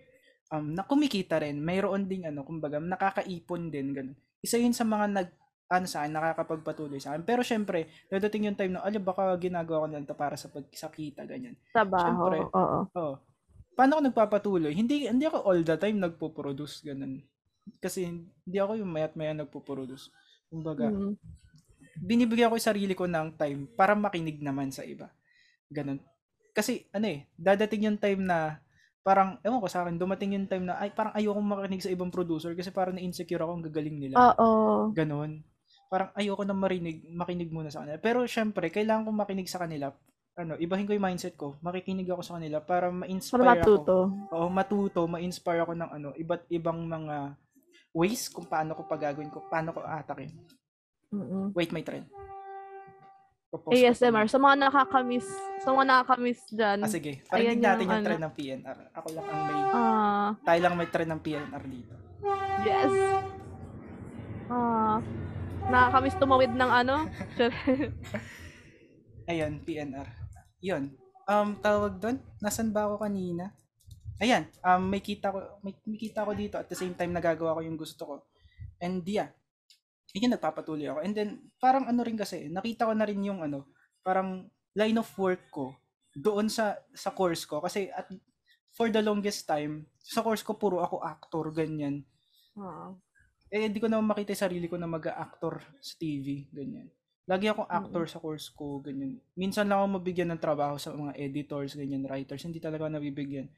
[0.55, 1.59] um, na kumikita rin.
[1.59, 3.91] Mayroon ding ano, kumbaga, nakakaipon din.
[3.93, 4.17] Ganun.
[4.45, 5.29] Isa yun sa mga nag
[5.65, 7.25] ano sa akin, nakakapagpatuloy sa akin.
[7.25, 11.25] Pero syempre, dadating yung time na, ala, baka ginagawa ko na ito para sa pagkita,
[11.25, 11.57] ganyan.
[11.73, 12.05] Trabaho.
[12.05, 12.37] Siyempre.
[12.53, 12.79] Oo.
[12.93, 13.15] Oo.
[13.75, 14.71] Paano ako nagpapatuloy?
[14.77, 17.25] Hindi hindi ako all the time nagpo-produce ganun.
[17.81, 20.13] Kasi hindi ako yung mayat maya nagpo-produce.
[20.47, 21.17] Kumbaga, Mm.
[21.99, 25.11] binibigyan ko yung sarili ko ng time para makinig naman sa iba.
[25.73, 25.99] Ganun.
[26.55, 28.63] Kasi ano eh, dadating yung time na
[29.05, 32.09] parang, ewan ko sa akin, dumating yung time na ay parang ayoko makinig sa ibang
[32.09, 34.17] producer kasi parang na-insecure ako ang gagaling nila.
[34.17, 34.91] Oo.
[34.97, 35.45] Ganon.
[35.93, 38.01] Parang ayoko na marinig, makinig muna sa kanila.
[38.01, 39.93] Pero syempre, kailangan kong makinig sa kanila.
[40.35, 41.55] Ano, ibahin ko yung mindset ko.
[41.63, 43.55] Makikinig ako sa kanila para Para ma-inspire ako.
[43.55, 43.97] matuto.
[44.35, 47.37] Oo, matuto, ma-inspire ako ng ano, iba't ibang mga
[47.95, 50.35] ways kung paano ko pagagawin ko, paano ko atakin.
[51.15, 51.55] Mm-mm.
[51.55, 52.11] Wait, may trend.
[53.55, 54.27] Propose ASMR.
[54.27, 55.31] Sa mga nakakamiss,
[55.63, 56.79] sa mga nakakamiss dyan.
[56.83, 57.23] Ah, sige.
[57.31, 58.07] Ayan natin yung yung ano.
[58.11, 58.79] trend ng PNR.
[58.99, 61.95] Ako lang ang may, Ah, tayo lang may trend ng PNR dito.
[62.67, 62.95] yes.
[64.51, 64.99] Ah,
[65.71, 67.07] nakakamiss tumawid ng ano.
[69.31, 70.09] Ayan, PNR.
[70.59, 70.91] Yun.
[71.31, 73.55] Um, tawag doon, nasan ba ako kanina?
[74.19, 77.55] Ayan, um, may kita ko, may, may kita ko dito at the same time nagagawa
[77.55, 78.15] ko yung gusto ko.
[78.83, 79.31] And yeah,
[80.15, 81.01] yun nagpapatuloy ako.
[81.03, 83.67] And then, parang ano rin kasi, nakita ko na rin yung ano,
[84.07, 84.47] parang
[84.79, 85.75] line of work ko
[86.15, 87.59] doon sa sa course ko.
[87.59, 88.07] Kasi at,
[88.71, 92.07] for the longest time, sa course ko puro ako actor, ganyan.
[92.55, 92.95] Ah.
[93.51, 96.91] Eh, hindi ko naman makita yung sarili ko na mag-actor sa TV, ganyan.
[97.25, 99.19] Lagi akong actor sa course ko, ganyan.
[99.35, 102.43] Minsan lang ako mabigyan ng trabaho sa mga editors, ganyan, writers.
[102.43, 103.51] Hindi talaga ako nabibigyan.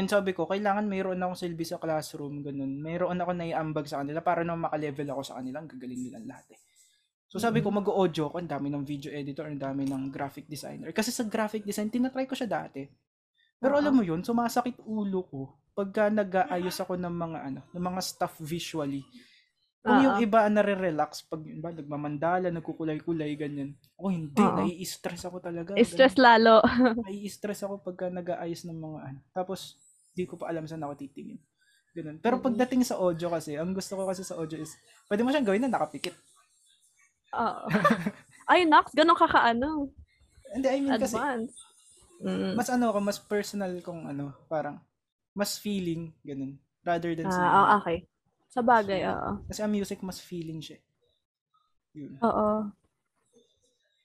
[0.00, 2.80] And sabi ko, kailangan mayroon akong silbi sa classroom, ganun.
[2.80, 5.60] Mayroon ako naiambag sa kanila para na makalevel ako sa kanila.
[5.60, 6.60] Ang gagaling nilang lahat eh.
[7.28, 10.88] So sabi ko, mag-audio ko, ang dami ng video editor, ang dami ng graphic designer.
[10.96, 12.88] Kasi sa graphic design, tinatry ko siya dati.
[13.60, 15.40] Pero alam mo yun, sumasakit ulo ko
[15.76, 19.04] pagka nag-aayos ako ng mga ano, ng mga stuff visually.
[19.80, 20.24] Kung yung Oo.
[20.24, 23.76] iba nare-relax pag yun ba, nagmamandala, nagkukulay-kulay, ganyan.
[23.96, 24.56] Ako hindi, Oo.
[24.60, 25.72] nai-stress ako talaga.
[25.80, 26.60] Stress lalo.
[27.04, 29.20] Nai-stress ako pagka nag-aayos ng mga ano.
[29.32, 29.80] Tapos,
[30.20, 31.40] di ko pa alam saan ako titingin.
[31.96, 32.20] Ganun.
[32.20, 32.44] Pero Mhm.
[32.44, 34.76] pagdating sa audio kasi, ang gusto ko kasi sa audio is,
[35.08, 36.12] pwede mo siyang gawin na nakapikit.
[37.34, 37.64] Oo.
[38.50, 39.88] Ay, Nox, ganun ka kaano.
[40.52, 41.54] Hindi, I mean kasi, Advance.
[42.20, 42.52] Mm.
[42.52, 44.76] mas ano ako, mas personal kung ano, parang,
[45.32, 46.60] mas feeling, ganun.
[46.84, 48.04] Rather than sa, Ah, oh, okay.
[48.50, 49.40] Sa bagay, oo.
[49.48, 50.76] kasi ang music mas feeling siya.
[51.96, 52.18] Yun.
[52.20, 52.68] Oo.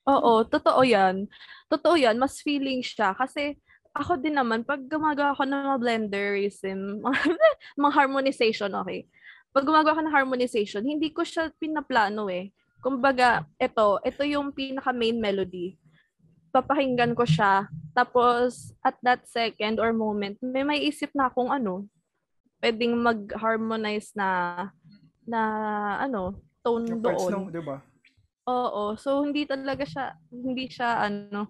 [0.06, 1.26] Oo, totoo yan.
[1.66, 3.18] Totoo yan, mas feeling siya.
[3.18, 3.58] Kasi
[3.96, 7.00] ako din naman, pag gumagawa ako ng mga blenderism,
[7.80, 9.08] mga harmonization, okay.
[9.56, 12.52] Pag gumagawa ako ng harmonization, hindi ko siya pinaplano eh.
[12.84, 15.80] Kumbaga, ito, ito yung pinaka main melody.
[16.52, 17.72] Papakinggan ko siya.
[17.96, 21.88] Tapos, at that second or moment, may may isip na akong ano,
[22.60, 24.30] pwedeng mag-harmonize na,
[25.24, 25.42] na,
[26.04, 27.32] ano, tone Yung doon.
[27.32, 27.80] ng, di ba?
[28.52, 29.00] Oo.
[29.00, 31.48] So, hindi talaga siya, hindi siya, ano,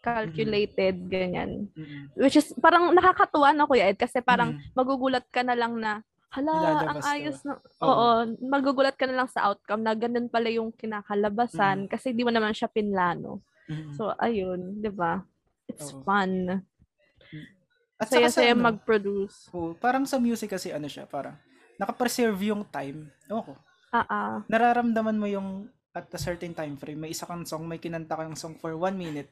[0.00, 1.68] calculated, ganyan.
[1.76, 2.08] Mm-mm.
[2.16, 4.72] Which is, parang nakakatuwa na, Kuya Ed, kasi parang Mm.
[4.74, 6.00] magugulat ka na lang na,
[6.32, 7.86] hala, ang Ilalabas ka ayos na, Oo.
[7.86, 8.08] oo,
[8.42, 12.56] magugulat ka na lang sa outcome na ganun pala yung kinakalabasan kasi di mo naman
[12.56, 13.44] siya pinlano.
[13.68, 13.94] Mm-mm.
[13.94, 15.22] So, ayun, di ba?
[15.68, 16.02] It's Oo.
[16.02, 16.64] fun.
[18.00, 19.52] At Saya-saya ano, mag-produce.
[19.52, 21.36] oo, parang sa music kasi ano siya, parang,
[21.76, 23.08] nakapreserve yung time.
[23.28, 23.54] Ewan ko.
[23.90, 24.36] Ah, ah.
[24.46, 28.38] nararamdaman mo yung at a certain time frame, may isa kang song, may kinanta kang
[28.38, 29.26] song for one minute.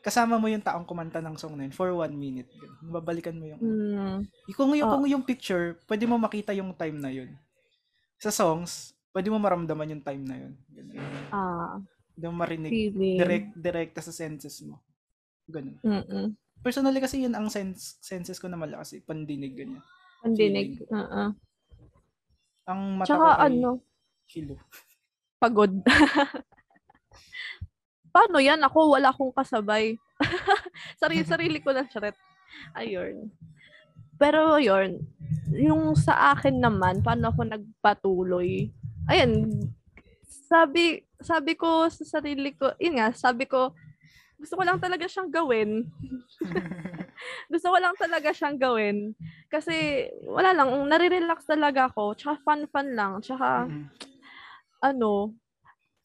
[0.00, 2.48] Kasama mo yung taong kumanta ng song na yun for one minute.
[2.84, 3.60] Babalikan mo yung...
[3.60, 4.18] Hmm.
[4.52, 5.00] Kung yung, Oh.
[5.00, 7.32] kung yung picture, pwede mo makita yung time na yun.
[8.20, 10.52] Sa songs, pwede mo maramdaman yung time na yun.
[11.32, 11.80] Ah,
[12.12, 12.70] Pwede mo marinig.
[12.70, 13.16] feeling.
[13.16, 14.84] Direct, direkta sa senses mo.
[15.48, 15.80] Ganun.
[15.80, 16.36] Mm-mm.
[16.60, 19.00] Personally kasi yun ang sense, senses ko na malakas eh.
[19.00, 19.82] Pandinig, ganyan.
[20.20, 20.80] Pandinig.
[20.88, 21.32] Oo.
[22.64, 23.70] Ang mata Tsaka ko ay ano,
[24.24, 24.54] kilo.
[25.42, 25.72] pagod.
[28.14, 28.62] Paano yan?
[28.62, 29.98] Ako, wala akong kasabay.
[31.02, 32.14] Sarili-sarili ko lang, charet.
[32.78, 33.34] Ayun.
[34.14, 35.02] Pero yun,
[35.50, 38.70] yung sa akin naman, paano ako nagpatuloy?
[39.10, 39.50] Ayan,
[40.22, 43.74] sabi, sabi ko sa sarili ko, yun nga, sabi ko,
[44.38, 45.90] gusto ko lang talaga siyang gawin.
[47.52, 49.18] gusto ko lang talaga siyang gawin.
[49.50, 52.14] Kasi, wala lang, nare-relax talaga ako.
[52.14, 53.18] Tsaka fun-fun lang.
[53.18, 53.90] Tsaka, Mhm.
[54.78, 55.34] ano,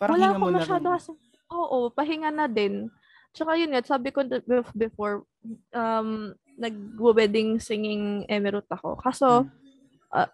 [0.01, 0.93] Parang wala akong na masyado rin.
[0.97, 1.11] kasi,
[1.49, 2.87] oo, pahinga na din.
[3.33, 4.25] Tsaka yun nga, sabi ko
[4.73, 5.25] before,
[5.73, 8.97] um, nag-wedding singing emerald ako.
[8.99, 10.29] Kaso, Mm.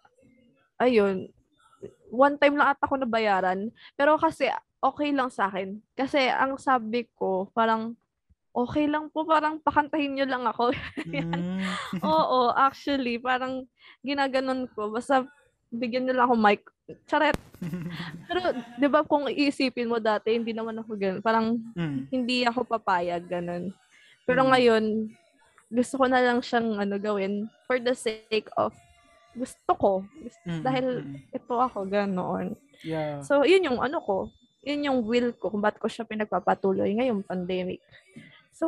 [0.79, 1.15] ayun,
[2.11, 3.71] one time lang ata ako nabayaran.
[3.95, 4.47] Pero kasi,
[4.79, 5.79] okay lang sa akin.
[5.93, 7.95] Kasi, ang sabi ko, parang,
[8.55, 10.71] okay lang po, parang pakantahin nyo lang ako.
[11.05, 11.61] Mm.
[12.01, 13.67] Oo, actually, parang
[14.01, 14.89] ginaganon ko.
[14.89, 15.27] Basta,
[15.75, 16.61] bigyan lang ako mic.
[17.05, 17.37] Charet.
[18.29, 18.39] Pero,
[18.77, 21.21] di ba kung iisipin mo dati, hindi naman ako ganun.
[21.21, 21.99] Parang, Mm.
[22.09, 23.73] hindi ako papayag, ganun.
[24.23, 24.49] Pero Mm.
[24.53, 24.83] ngayon,
[25.67, 28.69] gusto ko na lang siyang ano gawin for the sake of
[29.33, 29.91] gusto ko.
[30.15, 31.35] Gusto- Mm, Dahil mm, mm.
[31.35, 32.47] ito ako, ganoon.
[32.81, 33.19] Yeah.
[33.19, 34.29] So, yun yung ano ko.
[34.61, 37.81] Yun yung will ko kung ba't ko siya pinagpapatuloy ngayong pandemic.
[38.55, 38.67] So,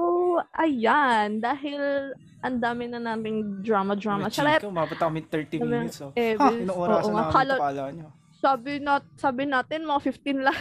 [0.52, 1.40] ayan.
[1.40, 2.12] Dahil
[2.44, 4.28] ang dami na naming drama-drama.
[4.28, 4.60] Uy, Charet!
[4.60, 5.98] Chika, umabot kami 30 Sabi- minutes.
[6.04, 6.12] Oh.
[6.12, 8.08] eh, ha, nga, namin kala- kala nyo.
[8.38, 10.60] Sabi, nat, sabi natin, mga 15 lang.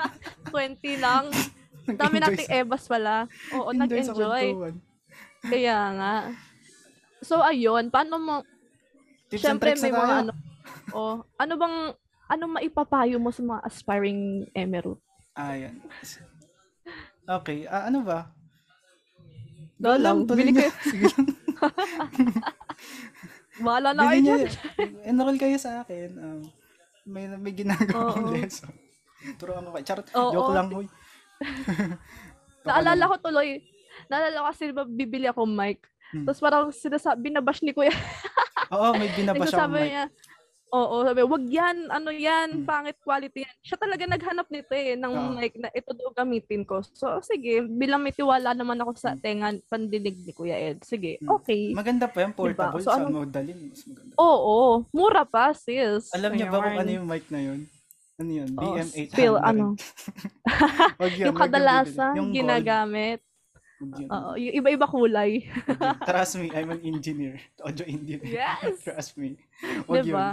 [0.54, 1.24] 20 lang.
[2.00, 3.26] Dami nating ebas pala.
[3.52, 4.72] Oo, nag-enjoy.
[5.42, 6.14] Kaya nga.
[7.20, 7.90] So, ayun.
[7.90, 8.34] Paano mo,
[9.28, 10.32] Tips Siyempre may mga ano.
[10.96, 11.76] Oh, ano bang
[12.32, 14.96] ano maipapayo mo sa mga aspiring emerald?
[15.36, 15.84] Ayan.
[17.28, 18.32] Okay, ah, ano ba?
[19.78, 20.70] Go lang, tuloy bili kayo.
[20.82, 21.26] Sige lang.
[23.94, 24.40] Na kayo dyan.
[25.06, 26.10] Enroll kayo sa akin.
[26.18, 26.40] Um,
[27.06, 28.70] may, may ginagawa akong lesson.
[29.38, 29.86] Turuan ko kayo.
[29.86, 30.32] Charot, Oo.
[30.34, 30.68] joke lang.
[30.70, 30.86] Hoy.
[32.66, 33.62] Naalala ko tuloy.
[34.06, 34.64] Naalala ko kasi
[34.94, 35.82] bibili ako mic.
[36.14, 36.24] Hmm.
[36.24, 37.92] Tapos parang sinasabi, binabash ni Kuya.
[38.74, 39.90] Oo, may binabash ako mic.
[39.90, 40.04] niya,
[40.70, 42.64] oo, sabi, wag yan, ano yan, Hmm.
[42.64, 43.56] pangit quality yan.
[43.60, 45.30] Siya talaga naghanap nito eh, ng Oo.
[45.34, 46.80] mic na ito daw gamitin ko.
[46.82, 49.20] So, sige, bilang may tiwala naman ako sa Hmm.
[49.20, 50.80] tenga, pandinig ni Kuya Ed.
[50.82, 51.34] Sige, Hmm.
[51.34, 51.72] okay.
[51.72, 52.80] Maganda pa yan, portable.
[52.80, 53.68] So, sa ano- mo dalhin.
[53.68, 54.12] Mas maganda.
[54.14, 54.58] Oo,
[54.90, 56.12] mura pa, sis.
[56.12, 57.60] Alam niyo ba kung ano yung mic na yun?
[58.18, 58.50] Ano yun?
[58.52, 59.14] Oo, BM800.
[59.14, 59.64] spill, ano.
[61.14, 62.12] Yun, yung kadalasan.
[62.18, 63.22] Yung gold, ginagamit.
[63.80, 64.08] Yun.
[64.10, 65.46] Oo, yung iba-iba kulay.
[65.46, 65.96] Yun.
[66.08, 67.38] Trust me, I'm an engineer.
[67.66, 68.26] Audio engineer.
[68.26, 68.82] Yes!
[68.86, 69.38] Trust me.
[69.86, 70.14] Wag yun.
[70.14, 70.28] diba?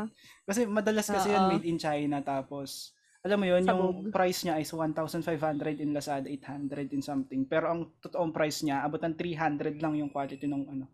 [0.45, 1.51] Kasi madalas kasi yun Oo.
[1.53, 2.93] made in China tapos
[3.25, 4.13] alam mo yun, yung Sabog.
[4.13, 7.41] price niya is 1,500 in Lazada, 800 in something.
[7.49, 10.85] Pero ang totoong price niya, abot ng 300 lang yung quality nung ano,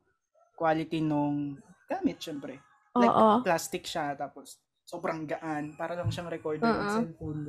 [0.56, 1.60] quality nung
[1.92, 2.56] gamit, syempre.
[2.96, 3.44] Like, Oo.
[3.44, 5.76] plastic siya, tapos sobrang gaan.
[5.76, 7.40] Para lang siyang recorder ng cellphone.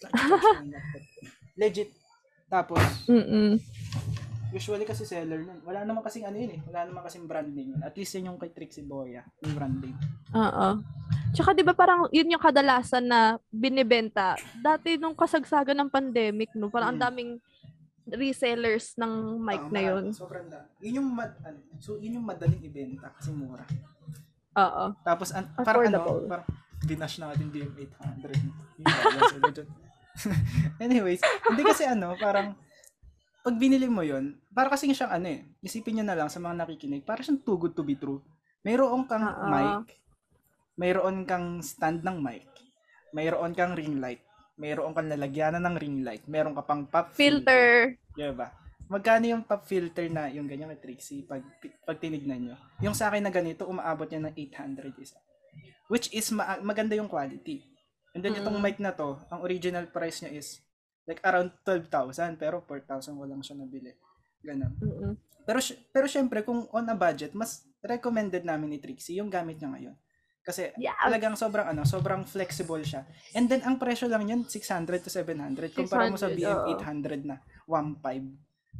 [0.00, 0.72] Ganun.
[1.60, 1.92] Legit.
[2.54, 3.58] Tapos, Mm-mm.
[4.50, 5.58] usually kasi seller nun.
[5.62, 6.60] Wala naman kasing ano yun eh.
[6.64, 7.82] Wala naman kasing brand name yun.
[7.82, 9.26] At least yun yung kay Trixie Boya.
[9.42, 9.98] Yung brand name.
[10.30, 10.68] Oo.
[11.34, 14.38] Tsaka 'di ba parang yun yung kadalasan na binibenta.
[14.56, 17.04] Dati nung kasagsagan ng pandemic, no, parang ang Mm.
[17.04, 17.30] daming
[18.06, 19.88] resellers ng mic Ah, na marami.
[19.88, 20.04] yun.
[20.12, 20.62] Sobrang da.
[20.78, 23.64] Yun yung, mad, ano, so, yun yung madaling ibenta kasi mura.
[24.54, 24.84] Oo.
[25.00, 26.28] Tapos, an, parang ano, Affordable.
[26.28, 26.46] parang
[26.84, 28.36] binash na natin BM800.
[28.76, 29.68] Yung balance sila dyan.
[30.84, 32.54] Anyways, hindi kasi ano, parang,
[33.44, 36.64] pag binili mo yun, para kasi siyang ano eh, isipin nyo na lang sa mga
[36.64, 38.22] nakikinig, para siyang too good to be true.
[38.64, 39.46] Mayroon kang Oo.
[39.50, 40.00] mic,
[40.80, 42.48] mayroon kang stand ng mic,
[43.12, 44.24] mayroon kang ring light,
[44.56, 47.98] mayroon kang lalagyanan ng ring light, mayroon ka pang pop Filter.
[48.14, 48.64] Diba?
[48.84, 51.40] Magkano yung pop filter na yung ganyan kay Trixie pag,
[51.88, 52.56] pag tinignan nyo?
[52.84, 55.18] Yung sa akin na ganito, umaabot niya ng 800 isa.
[55.88, 57.64] Which is ma- maganda yung quality.
[58.14, 58.62] And then itong Mm.
[58.62, 60.62] mic na to, ang original price niya is
[61.04, 63.90] like around 12,000 pero 4,000 ko lang siya nabili.
[64.40, 64.72] Ganun.
[64.78, 65.12] Mm-mm.
[65.44, 65.58] Pero
[65.92, 69.96] pero syempre kung on a budget, mas recommended namin ni Trixie yung gamit niya ngayon.
[70.44, 70.96] Kasi Yeah.
[71.00, 73.04] talagang sobrang ano, sobrang flexible siya.
[73.34, 76.70] And then ang presyo lang niyan 600 to 700 kumpara mo sa 600, BM oo.
[76.80, 78.24] 800 na 1.5,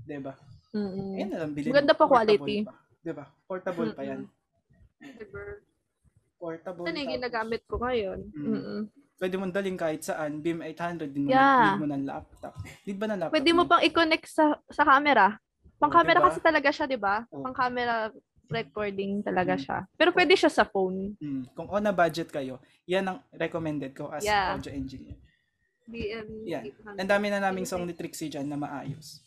[0.06, 0.36] 'di ba?
[0.72, 1.16] Mm-mm.
[1.16, 1.72] Ayun na lang bilhin.
[1.74, 2.56] Maganda pa Portable quality.
[3.02, 3.24] 'Di ba?
[3.48, 4.20] Portable pa 'yan.
[6.38, 6.84] Portable.
[6.84, 8.18] Ito na yung ginagamit ko ngayon.
[8.36, 8.44] Mm.
[8.44, 8.80] Mm-mm.
[9.14, 11.70] Pwede mong daling kahit saan, BM 800 din mo Yeah.
[11.70, 12.54] need mo ng laptop.
[12.82, 13.34] Need ba ng laptop?
[13.38, 15.38] Pwede mo pang i-connect sa sa camera.
[15.78, 16.26] Pang Oo, camera diba?
[16.28, 17.22] kasi talaga siya, 'di ba?
[17.30, 17.42] Oo.
[17.46, 18.10] Pang camera
[18.50, 19.62] recording talaga Mm.
[19.62, 19.78] siya.
[19.94, 21.14] Pero pwede siya sa phone.
[21.16, 21.46] Mm.
[21.54, 24.52] Kung on a budget kayo, yan ang recommended ko as Yeah.
[24.52, 25.16] audio engineer.
[25.84, 26.48] BM.
[26.48, 26.96] 800.
[26.98, 29.20] Ang dami na naming song ni Trixie dyan na maayos.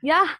[0.00, 0.38] Yeah.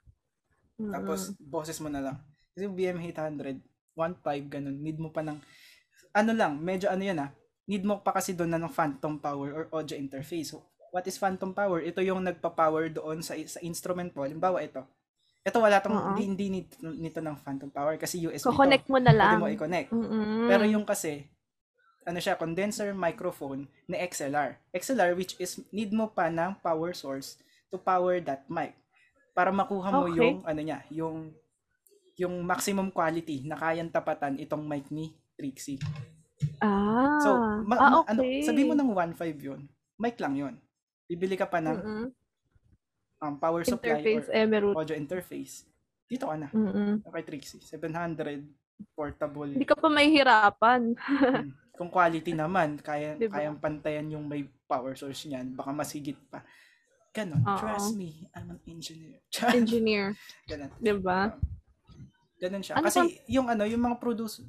[0.78, 2.16] Tapos, boses mo na lang.
[2.54, 3.58] Kasi BM 800,
[3.92, 4.78] 1.5, ganun.
[4.78, 5.34] Need mo pa ng,
[6.14, 7.30] ano lang, medyo ano yan ah,
[7.68, 10.56] need mo pa kasi doon na ng phantom power or audio interface.
[10.56, 11.84] So, what is phantom power?
[11.84, 14.24] Ito yung nagpa-power doon sa, sa instrument mo.
[14.24, 14.80] Halimbawa, ito.
[15.44, 16.16] Ito wala tong, Oo.
[16.16, 18.56] hindi, hindi nito, nito ng phantom power kasi USB to.
[18.56, 19.38] Ko-connect mo na Pwede lang.
[19.38, 19.88] mo i-connect.
[19.92, 20.48] Mm-mm.
[20.48, 21.28] Pero yung kasi,
[22.04, 24.56] ano siya, condenser microphone na XLR.
[24.72, 27.36] XLR which is need mo pa ng power source
[27.68, 28.72] to power that mic.
[29.36, 30.16] Para makuha mo Okay.
[30.24, 31.36] yung ano niya, yung
[32.18, 35.78] yung maximum quality na kayang tapatan itong mic ni Trixie.
[36.60, 37.18] Ah.
[37.22, 37.30] So,
[37.64, 38.10] ma- ah, ma- okay.
[38.14, 39.60] ano, sabi mo ng 1.5 yun,
[39.98, 40.54] mic lang yun.
[41.08, 42.06] Bibili ka pa ng Mm-mm.
[43.22, 44.74] um, power supply interface or emerald.
[44.76, 45.64] audio interface.
[46.08, 47.04] Dito ka na, Mm-mm.
[47.04, 47.60] kay Trixie.
[47.60, 48.44] 700,
[48.94, 49.50] portable.
[49.50, 50.94] Hindi ka pa mahihirapan.
[50.94, 51.50] Mm.
[51.78, 53.38] Kung quality naman, kaya Diba?
[53.38, 56.42] kayang pantayan yung may power source niyan, baka mas higit pa.
[57.14, 57.42] Ganon.
[57.42, 57.58] Oo.
[57.58, 59.18] Trust me, I'm an engineer.
[59.58, 60.06] Engineer.
[60.46, 60.70] Ganon.
[60.78, 61.34] 'Di ba?
[62.38, 62.78] Ganon siya.
[62.78, 64.42] Ano Kasi yung ano, yung mga produce,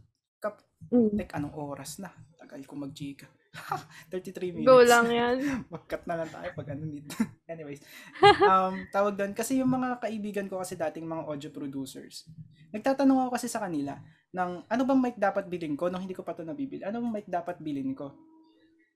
[0.88, 1.20] Mm.
[1.20, 2.10] tek, anong oras na?
[2.39, 3.28] Tagal ko mag-chika.
[4.10, 4.70] 33 minutes.
[4.70, 5.38] Go lang yan.
[5.74, 7.06] Mag-cut na lang tayo pag ano need.
[7.52, 7.82] Anyways,
[8.46, 12.30] um, tawag doon, kasi yung mga kaibigan ko kasi dating mga audio producers,
[12.72, 13.98] nagtatanong ako kasi sa kanila,
[14.30, 16.86] ng ano bang mic dapat bilhin ko nung hindi ko pa ito nabibili?
[16.86, 18.13] Ano bang mic dapat bilhin ko?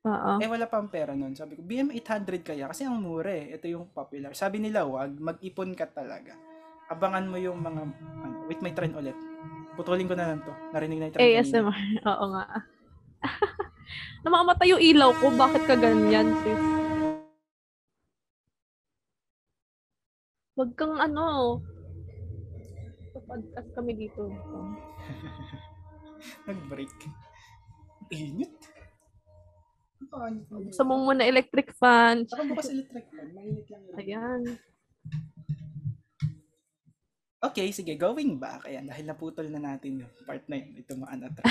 [0.04, 0.32] Oo.
[0.44, 1.34] Eh wala pang pera nun.
[1.34, 3.56] Sabi ko, BM800 kaya kasi ang mura eh.
[3.56, 4.36] Ito yung popular.
[4.36, 6.36] Sabi nila, wag, mag-ipon ka talaga.
[6.94, 7.82] Abangan mo yung mga,
[8.22, 9.18] ano, wait, may trend ulit.
[9.74, 10.54] Putulin ko na lang to.
[10.70, 11.42] Narinig na yung trend kanina.
[11.42, 11.80] ASMR.
[12.14, 12.46] Oo nga.
[14.24, 15.34] Namamatay yung ilaw ko.
[15.34, 16.64] Bakit ka ganyan, sis?
[20.54, 21.58] Wag kang ano.
[23.26, 24.30] Podcast kami dito.
[26.48, 26.94] Nag-break.
[28.14, 28.54] Init.
[30.14, 30.70] Ano ba?
[30.70, 32.30] Sa mo muna electric fan.
[32.30, 33.34] Saka bukas electric fan.
[33.34, 33.96] Mainit lang yun.
[33.98, 34.42] Ayan.
[37.44, 38.64] Okay, sige, going back.
[38.72, 40.80] Ayan, dahil naputol na natin yung part na yun.
[40.80, 41.44] Ito mga anatra.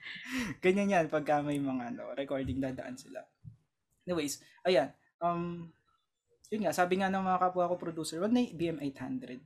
[0.64, 3.20] Ganyan yan pagka may mga ano, recording dadaan sila.
[4.08, 4.96] Anyways, ayan.
[5.20, 5.68] Um,
[6.48, 9.44] yun nga, sabi nga ng mga kapwa ko producer, wag na yung BM800.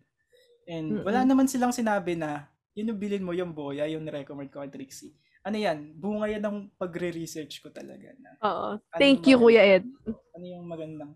[0.70, 1.04] And Mm-mm.
[1.04, 2.46] wala naman silang sinabi na
[2.78, 5.14] yun yung bilin mo yung boya, yung recommend ko kay Trixie.
[5.42, 8.68] Ano yan, bunga yan ng pagre-research ko talaga na Oo.
[8.78, 9.28] Ano Thank ba?
[9.28, 9.84] you, Kuya Ed.
[10.06, 11.12] ano yung magandang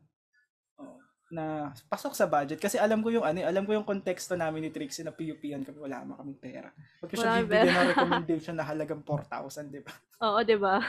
[1.28, 4.70] na pasok sa budget kasi alam ko yung ano, alam ko yung konteksto namin ni
[4.72, 6.68] Trixie na PUP-an kami wala naman kaming pera.
[7.00, 9.92] Pag siya Wala bibigyan ng recommendation na halagang 4,000, di ba?
[10.24, 10.80] Oo, di ba?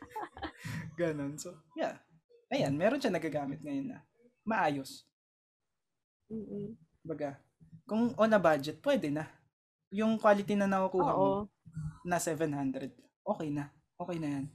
[0.98, 1.38] Ganon.
[1.38, 1.94] So, yeah.
[2.52, 3.98] Ayan, meron siya nagagamit ngayon na
[4.42, 5.06] maayos.
[6.28, 6.74] Mm-mm.
[7.06, 7.38] Baga,
[7.86, 9.30] kung on a budget, pwede na.
[9.94, 11.40] Yung quality na nakukuha mo Oo.
[12.02, 12.92] na 700,
[13.22, 13.70] okay na.
[13.96, 14.46] Okay na yan.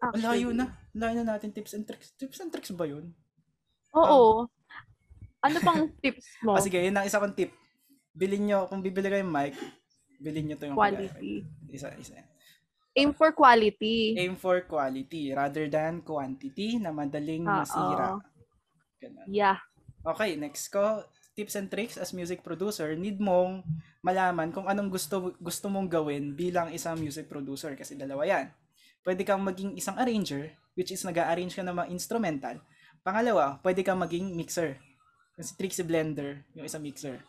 [0.00, 0.24] Actually.
[0.24, 0.66] layo na.
[0.96, 2.16] Layo na natin tips and tricks.
[2.16, 3.12] Tips and tricks ba yun?
[3.92, 4.48] Oo.
[5.40, 6.56] Ano pang tips mo?
[6.56, 7.52] Ah, sige, yun ang isa kong tip.
[8.10, 9.54] Bilhin nyo, kung bibili kayo ng mic,
[10.18, 11.44] bilhin nyo to yung Quality.
[11.70, 12.18] Isa, isa.
[12.18, 12.26] yan.
[12.98, 14.18] Aim for quality.
[14.18, 17.54] Aim for quality rather than quantity na madaling Oo.
[17.62, 18.18] masira.
[18.98, 19.26] Ganun.
[19.30, 19.62] Yeah.
[20.02, 21.06] Okay, next ko,
[21.38, 23.62] tips and tricks as music producer, need mong
[24.02, 28.46] malaman kung anong gusto gusto mong gawin bilang isang music producer kasi dalawa yan.
[29.00, 32.56] Pwede kang maging isang arranger, which is nag-arrange ka ng mga instrumental.
[33.00, 34.76] Pangalawa, pwede kang maging mixer.
[35.32, 37.16] Kasi Trixie Blender, yung isang mixer.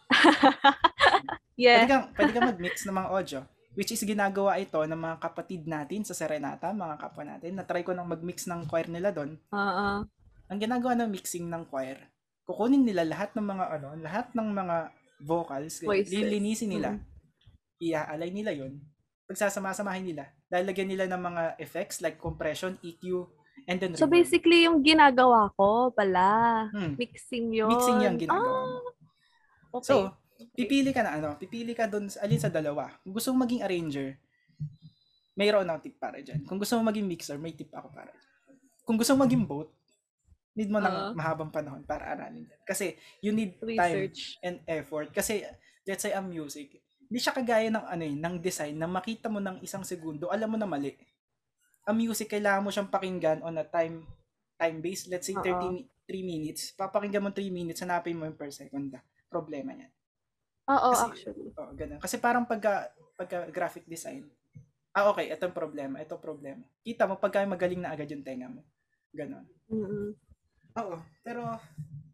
[1.51, 1.85] Pwede Yeah.
[1.85, 3.39] kang, pwede kang mag-mix ng mga audio,
[3.77, 7.53] which is ginagawa ito ng mga kapatid natin sa Serenata, mga kapwa natin.
[7.53, 9.37] Na-try ko nang mag-mix ng choir nila doon.
[9.53, 9.87] Oo.
[10.49, 12.01] Ang ginagawa ng mixing ng choir,
[12.43, 14.77] kukunin nila lahat ng mga ano, lahat ng mga
[15.21, 16.09] vocals, Voices.
[16.09, 16.97] lilinisin nila.
[17.77, 18.81] Ia-align nila 'yon.
[19.29, 20.33] Pagsasama-samahin nila.
[20.51, 23.23] Lalagyan nila ng mga effects like compression, EQ,
[23.65, 24.19] and then So reverb.
[24.19, 26.99] basically, yung ginagawa ko pala, Hmm.
[26.99, 27.71] mixing yun.
[27.71, 28.77] Mixing yung ginagawa mo.
[28.77, 28.91] Ah,
[29.73, 29.87] okay.
[29.87, 29.95] So,
[30.51, 32.91] pipili ka na ano, pipili ka doon alin sa dalawa.
[32.99, 34.19] Kung gusto mo maging arranger,
[35.33, 36.43] mayroon akong tip para dyan.
[36.43, 38.27] Kung gusto mo maging mixer, may tip ako para dyan.
[38.83, 39.71] Kung gusto mo maging both,
[40.51, 41.11] need mo ng Oo.
[41.15, 42.61] mahabang panahon para aralin yan.
[42.67, 42.91] Kasi
[43.23, 43.71] you need time
[44.11, 44.35] Research.
[44.43, 45.15] and effort.
[45.15, 45.47] Kasi
[45.87, 46.75] let's say ang music,
[47.11, 50.47] hindi siya kagaya ng ano eh, ng design na makita mo ng isang segundo, alam
[50.47, 50.95] mo na mali.
[51.83, 54.07] Ang music kailangan mo siyang pakinggan on a time
[54.55, 55.43] time base, let's say Oo.
[55.43, 56.71] 30 mi- 3 minutes.
[56.71, 58.95] Papakinggan mo 3 minutes, hanapin mo yung per second.
[59.27, 59.91] Problema yan.
[60.71, 61.51] Oo, Kasi- actually.
[61.51, 61.99] Oo, ganun.
[61.99, 64.31] Kasi parang pagka, pagka graphic design,
[64.95, 66.63] ah okay, ito ang problema, ito ang problema.
[66.79, 68.63] Kita mo pagka magaling na agad yung tenga mo.
[69.11, 69.43] Ganon.
[69.67, 70.15] Mm-mm.
[70.79, 71.59] Oo, pero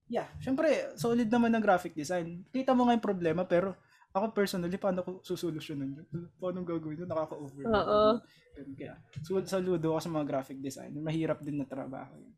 [0.10, 2.50] yeah, syempre solid naman ng graphic design.
[2.50, 3.78] Kita mo nga yung problema pero
[4.18, 6.08] ako personally paano ko susolusyonan yun?
[6.42, 7.10] Paano gagawin yun?
[7.10, 7.64] Nakaka-over.
[7.66, 8.04] Oo.
[8.74, 10.98] Kaya so, saludo ako sa mga graphic design.
[10.98, 12.34] Mahirap din na trabaho yun.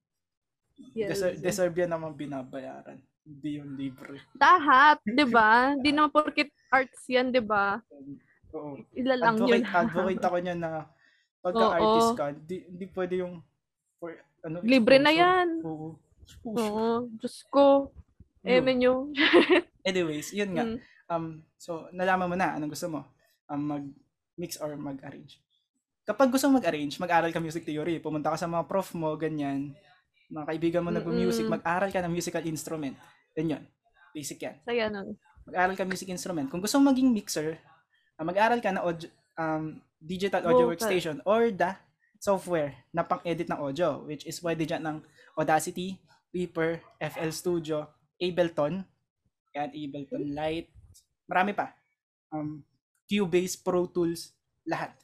[0.95, 1.15] Yes.
[1.15, 2.99] Deserve, deserve yan naman binabayaran.
[3.23, 4.23] Hindi yung libre.
[4.39, 5.75] Lahat, di ba?
[5.75, 7.77] Di naman porkit arts yan, di ba?
[8.55, 8.79] Oo.
[8.95, 9.61] Ila lang yun.
[9.61, 10.71] advocate, advocate ako niya na
[11.43, 11.75] pagka Oo.
[11.75, 13.43] artist ka, di, di pwede yung
[13.99, 15.61] for, ano, Libre na yan.
[15.63, 15.99] Oo.
[16.47, 16.87] Oo.
[17.19, 17.91] Diyos ko.
[18.43, 19.11] Eh, menyo.
[19.89, 20.63] Anyways, yun nga.
[20.63, 20.79] Mm.
[21.09, 23.01] Um, so, nalaman mo na anong gusto mo.
[23.49, 25.41] Um, mag-mix or mag-arrange.
[26.05, 27.97] Kapag gusto mo mag-arrange, mag-aral ka music theory.
[27.97, 29.73] Pumunta ka sa mga prof mo, ganyan.
[30.29, 32.93] Mga kaibigan mo nag-music, mag-aral ka ng musical instrument.
[33.33, 33.63] Then yun.
[34.13, 34.55] Basic yan.
[34.65, 35.17] Saya nun.
[35.49, 36.45] mag-aral ka music instrument.
[36.53, 37.57] Kung gusto mo maging mixer,
[38.21, 40.71] ah, mag-aral ka na audio, um, digital audio Vocal.
[40.77, 41.73] workstation or the
[42.21, 44.97] software na pang-edit ng audio, which is pwede dyan ng
[45.39, 45.97] Audacity,
[46.29, 47.87] Reaper, FL Studio,
[48.21, 48.85] Ableton,
[49.55, 50.69] yan, Ableton Lite,
[51.29, 51.77] marami pa.
[52.33, 52.65] Um,
[53.05, 54.33] Cubase, Pro Tools,
[54.65, 54.97] lahat.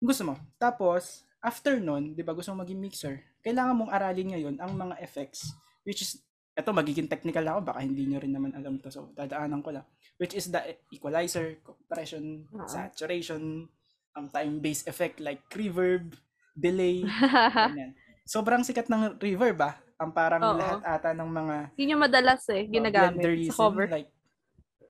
[0.00, 0.34] Gusto mo.
[0.56, 4.96] Tapos, after nun, di ba, gusto mo maging mixer, kailangan mong aralin ngayon ang mga
[5.04, 5.52] effects,
[5.84, 6.20] which is
[6.60, 9.86] eto magiging technical ako baka hindi nyo rin naman alam to so dadaanan ko lang
[10.20, 10.60] which is the
[10.92, 12.68] equalizer compression Oo.
[12.68, 13.64] saturation
[14.12, 16.12] um, time based effect like reverb
[16.52, 17.00] delay
[17.70, 17.96] ganyan
[18.28, 20.56] sobrang sikat ng reverb ah ang parang Oo.
[20.58, 23.86] lahat ata ng mga Yun yung madalas eh, uh, ginagamit Blenderism, sa cover.
[23.88, 24.10] like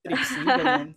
[0.05, 0.91] Trixie ganyan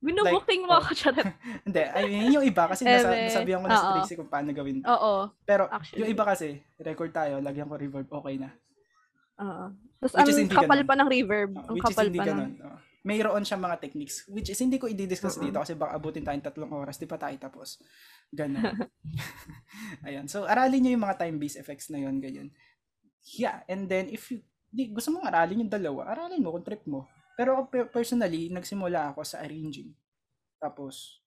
[0.00, 0.80] Binubuking like, mo oh.
[0.80, 1.12] ako siya.
[1.60, 3.28] hindi ay yun yung iba kasi nasa, Eme.
[3.28, 3.92] nasabihan ko na sa.
[4.00, 5.28] Trixie kung paano gawin Oo.
[5.44, 6.00] pero Actually.
[6.00, 8.48] yung iba kasi record tayo lagyan ko reverb okay na
[9.40, 9.64] Oo.
[10.00, 10.88] Tapos ang kapal ganun.
[10.88, 11.50] pa ng reverb.
[11.56, 12.30] Uh, ang which is kapal hindi pa ng...
[12.32, 12.52] ganun.
[12.60, 15.44] Uh, mayroon siya mga techniques which is hindi ko i-discuss Oo.
[15.48, 17.80] dito kasi baka abutin tayong tatlong oras di pa tayo tapos.
[18.28, 18.60] Ganun.
[20.06, 20.28] Ayan.
[20.28, 22.52] So aralin niyo yung mga time-based effects na yon ganyan.
[23.36, 26.84] Yeah, and then if you di, gusto mong aralin yung dalawa, aralin mo kung trip
[26.84, 27.08] mo.
[27.40, 29.96] Pero ako personally, nagsimula ako sa arranging.
[30.60, 31.24] Tapos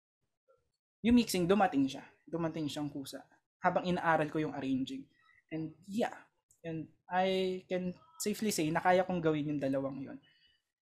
[1.01, 2.05] yung mixing dumating siya.
[2.29, 3.25] Dumating siyang kusa
[3.65, 5.09] habang inaaral ko yung arranging.
[5.49, 6.13] And yeah,
[6.61, 10.19] and I can safely say na kaya kong gawin yung dalawang yon.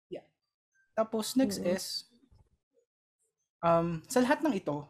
[0.09, 0.26] Yeah.
[0.97, 1.69] Tapos next Mm.
[1.69, 1.86] is
[3.61, 4.89] um sa lahat ng ito,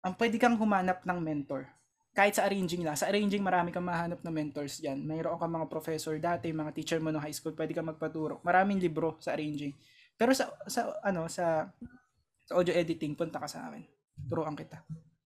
[0.00, 1.68] ang pwede kang humanap ng mentor.
[2.14, 2.94] Kahit sa arranging lang.
[2.94, 5.02] Sa arranging, marami kang mahanap na mentors dyan.
[5.02, 8.38] Mayroon kang mga professor dati, mga teacher mo no high school, pwede kang magpaturo.
[8.46, 9.74] Maraming libro sa arranging.
[10.14, 11.66] Pero sa, sa ano, sa,
[12.46, 13.82] sa audio editing, punta ka sa akin.
[14.30, 14.86] Turuan kita.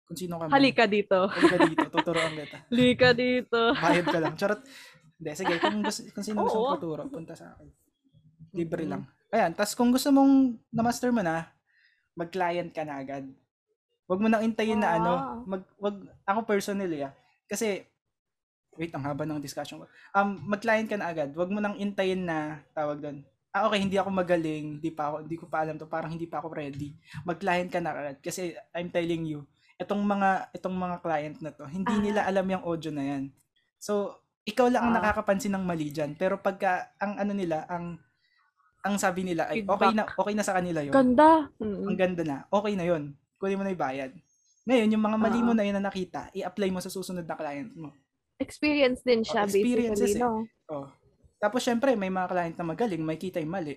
[0.05, 0.53] Kung sino ka man.
[0.53, 1.33] Halika dito.
[1.33, 2.57] Halika dito, tuturuan kita.
[2.71, 3.61] Halika dito.
[3.73, 4.35] Bayad ka lang.
[4.37, 4.61] Charot.
[5.17, 5.55] Hindi, sige.
[5.57, 7.69] Kung, gusto, kung sino gusto mong paturo, punta sa akin.
[8.53, 9.09] Libre lang.
[9.33, 9.57] Ayan.
[9.57, 11.49] Tapos kung gusto mong na-master mo na,
[12.13, 13.25] mag-client ka na agad.
[14.07, 15.39] Wag mo nang intayin na ano, Ah.
[15.45, 17.13] mag wag ako personally ah.
[17.51, 17.83] Kasi
[18.77, 19.87] wait, ang haba ng discussion ko.
[20.13, 21.33] Um, mag-client ka na agad.
[21.33, 23.25] Wag mo nang intayin na tawag doon.
[23.49, 26.29] Ah, okay, hindi ako magaling, hindi pa ako, hindi ko pa alam to, parang hindi
[26.29, 26.93] pa ako ready.
[27.25, 29.49] Mag-client ka na agad kasi I'm telling you,
[29.81, 32.03] itong mga itong mga client na to, hindi Ah.
[32.05, 33.33] nila alam yung audio na yan.
[33.81, 34.13] So,
[34.45, 34.97] ikaw lang ang Ah.
[35.01, 36.13] nakakapansin ng mali dyan.
[36.15, 37.97] Pero pagka ang ano nila, ang
[38.87, 40.95] ang sabi nila ay okay na okay na sa kanila 'yon.
[40.95, 41.49] Ganda.
[41.59, 41.97] Ang Mm.
[41.99, 42.37] ganda na.
[42.53, 43.17] Okay na 'yon.
[43.37, 44.13] Kunin mo na 'yung bayad.
[44.67, 47.71] Ngayon, yung mga mali mo na 'yun na nakita, i-apply mo sa susunod na client
[47.77, 47.93] mo.
[48.37, 50.21] Experience din siya, Oh, basically, eh.
[50.21, 50.45] no?
[50.69, 50.87] Oh.
[51.37, 53.77] Tapos syempre, may mga client na magaling, may kita 'yung mali.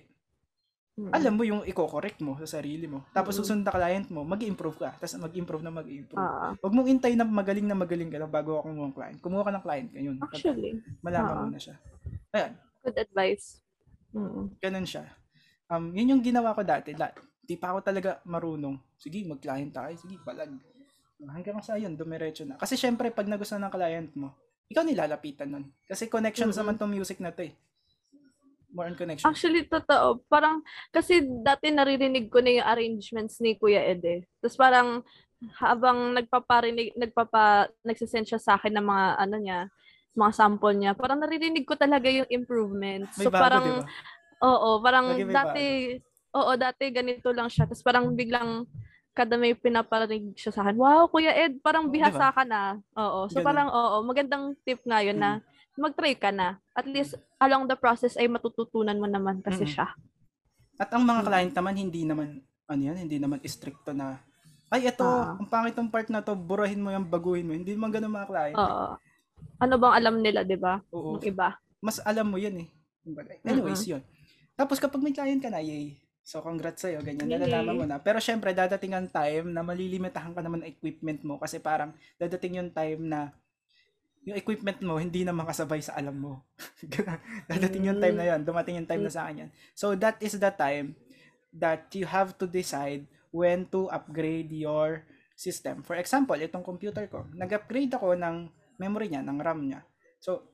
[1.00, 1.12] Mm.
[1.16, 3.06] Alam mo yung i-correct mo sa sarili mo.
[3.14, 3.38] Tapos Mm.
[3.40, 4.90] susunod na client mo, mag-improve ka.
[5.00, 6.18] Tapos mag-improve na mag-improve.
[6.20, 9.18] Ah, Huwag mong intay na magaling na magaling ka na bago ako kumuha ng client.
[9.22, 10.16] Kumuha ka ng client ngayon.
[10.20, 11.42] actually, Malaman oo.
[11.46, 11.76] mo na siya.
[12.36, 12.52] Ayan,
[12.84, 13.62] good advice.
[14.12, 14.44] Mm.
[14.58, 15.06] ganun siya.
[15.70, 16.90] Um, yun yung ginawa ko dati.
[16.98, 17.14] La,
[17.50, 18.78] di pa ako talaga marunong.
[18.94, 19.90] Sige, mag-client tayo.
[19.98, 20.54] Sige, palag.
[21.18, 22.54] Hanggang sa yun, dumiretso na.
[22.54, 24.30] Kasi syempre, pag nagustuhan ng client mo,
[24.70, 25.66] ikaw nilalapitan nun.
[25.90, 26.62] Kasi connections Mm-mm.
[26.62, 27.52] naman tong music na to eh.
[28.70, 29.26] More on connection.
[29.26, 30.22] Actually, totoo.
[30.30, 30.62] Parang,
[30.94, 34.22] kasi dati naririnig ko na yung arrangements ni Kuya Ed eh.
[34.38, 35.02] Tapos parang,
[35.58, 39.58] habang nagpaparinig, nagpapa, nagsisend siya sa akin ng mga, ano niya,
[40.14, 43.18] mga sample niya, parang naririnig ko talaga yung improvements.
[43.18, 43.84] May So bago, parang, di ba?
[44.46, 45.64] oo, parang Lagi dati,
[46.30, 47.66] oo, dati ganito lang siya.
[47.66, 48.66] Tapos parang biglang,
[49.10, 52.78] kada may pinaparinig siya sa akin, wow, Kuya Ed, parang bihasa ka na.
[52.94, 53.26] Oo.
[53.26, 53.46] So Ganun.
[53.46, 55.42] parang, oo, magandang tip nga yun na,
[55.74, 56.62] mag-try ka na.
[56.76, 59.74] At least, along the process ay matututunan mo naman kasi Mm-mm.
[59.74, 59.86] siya.
[60.80, 61.26] At ang mga Mm.
[61.28, 62.28] client naman, hindi naman,
[62.70, 64.22] ano yan, hindi naman stricto na,
[64.70, 65.34] ay, ito, Ah.
[65.34, 67.52] ang pangit part na to, burahin mo yan, baguhin mo.
[67.58, 68.56] Hindi naman ganun mga client.
[68.56, 68.86] Oo.
[69.58, 70.78] Ano bang alam nila, di ba?
[70.94, 71.18] Oo.
[71.18, 71.58] Ng iba.
[71.82, 72.68] Mas alam mo yun eh.
[73.42, 74.04] Anyways, yun.
[74.54, 75.98] Tapos kapag may client ka na, yay.
[76.30, 77.42] So, congrats sa'yo, ganyan, Yay.
[77.42, 77.98] nalalaman mo na.
[77.98, 81.90] Pero syempre, dadating ang time na malilimitahan ka naman ng equipment mo kasi parang
[82.22, 83.34] dadating yung time na
[84.22, 86.46] yung equipment mo hindi na makasabay sa alam mo.
[87.50, 89.50] dadating yung time na yun, dumating yung time na sa akin yan.
[89.74, 90.94] So, that is the time
[91.50, 95.02] that you have to decide when to upgrade your
[95.34, 95.82] system.
[95.82, 98.46] For example, itong computer ko, nag-upgrade ako ng
[98.78, 99.82] memory niya, ng RAM niya.
[100.22, 100.46] So,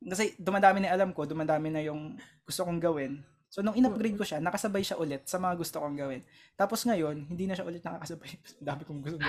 [0.00, 2.16] kasi dumadami na alam ko, dumadami na yung
[2.48, 3.20] gusto kong gawin.
[3.50, 6.22] So, nung in-upgrade ko siya, nakasabay siya ulit sa mga gusto kong gawin.
[6.54, 8.30] Tapos ngayon, hindi na siya ulit nakakasabay.
[8.70, 9.18] Dami kong gusto.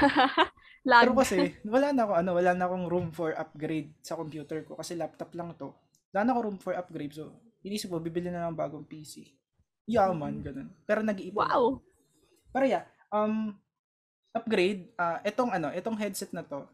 [0.86, 4.78] Pero kasi, wala na ako, ano, wala na akong room for upgrade sa computer ko.
[4.78, 5.74] Kasi laptop lang to.
[6.14, 7.18] Wala na ako room for upgrade.
[7.18, 7.34] So,
[7.66, 9.26] inisip ko, bibili na ng bagong PC.
[9.90, 10.70] Yaman, ganun.
[10.86, 11.42] Pero nag-iipon.
[11.42, 11.82] wow.
[12.54, 13.58] Pero yeah, um,
[14.36, 16.68] upgrade, ah itong ano, itong headset na to,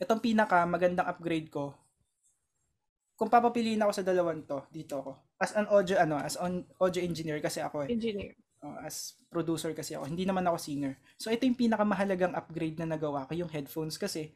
[0.00, 1.74] itong pinaka magandang upgrade ko,
[3.18, 5.12] kung papapiliin ako sa dalawang to, dito ako.
[5.38, 7.94] As an audio, ano, as on audio engineer kasi ako eh.
[7.94, 8.34] Engineer.
[8.58, 10.10] Uh, as producer kasi ako.
[10.10, 10.98] Hindi naman ako singer.
[11.14, 14.34] So, ito yung pinakamahalagang upgrade na nagawa ko, yung headphones kasi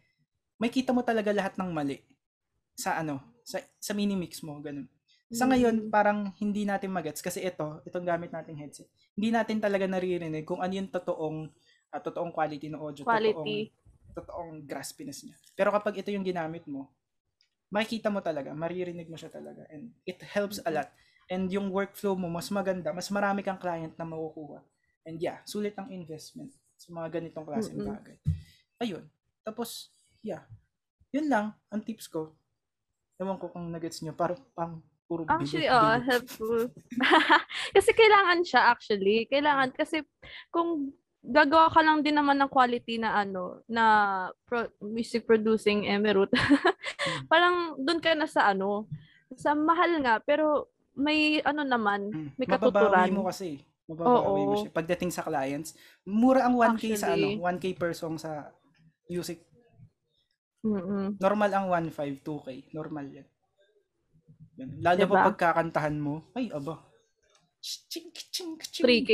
[0.62, 1.98] may kita mo talaga lahat ng mali
[2.78, 4.86] sa ano, sa, sa mini-mix mo, ganun.
[5.32, 8.86] Sa ngayon, parang hindi natin magets kasi ito, itong gamit nating headset.
[9.16, 11.48] Hindi natin talaga naririnig kung ano yung totoong
[11.88, 13.32] ah, totoong quality ng audio, Quality.
[13.32, 13.80] totoong
[14.12, 15.36] totoong graspiness niya.
[15.56, 16.92] Pero kapag ito yung ginamit mo,
[17.72, 20.92] makikita mo talaga, maririnig mo siya talaga and it helps a lot.
[21.32, 24.60] And yung workflow mo mas maganda, mas marami kang client na makukuha.
[25.08, 27.90] And yeah, sulit ang investment sa mga ganitong klaseng Mm-mm.
[27.96, 28.16] bagay.
[28.84, 29.08] Ayun.
[29.40, 29.88] Tapos,
[30.20, 30.44] yeah.
[31.16, 32.36] Yun lang ang tips ko.
[33.16, 34.12] Ewan ko kung nagets nyo.
[34.12, 36.72] Parang pang puro Actually, oh, helpful.
[37.76, 39.28] kasi kailangan siya actually.
[39.28, 40.00] Kailangan kasi
[40.48, 40.92] kung
[41.22, 43.84] gagawa ka lang din naman ng quality na ano, na
[44.42, 46.28] pro- music producing emerald.
[47.32, 48.90] parang doon ka na sa ano,
[49.32, 52.28] sa mahal nga, pero may ano naman, Mm.
[52.36, 53.10] may Mababawi katuturan.
[53.14, 53.62] mo kasi.
[53.88, 54.70] Mababawi mo siya.
[54.70, 55.72] Pagdating sa clients,
[56.04, 57.40] mura ang 1K sa ano, Actually.
[57.40, 58.52] 1K per song sa
[59.08, 59.40] music.
[60.62, 61.18] Mm-mm.
[61.18, 62.48] Normal ang 1.5, 2K.
[62.70, 63.06] Normal.
[63.10, 63.26] Yan.
[64.78, 65.14] Lalo Diba?
[65.16, 66.78] pa pagkakantahan mo, ay, aba.
[67.62, 68.82] Ching, ching, ching.
[68.82, 69.10] 3K.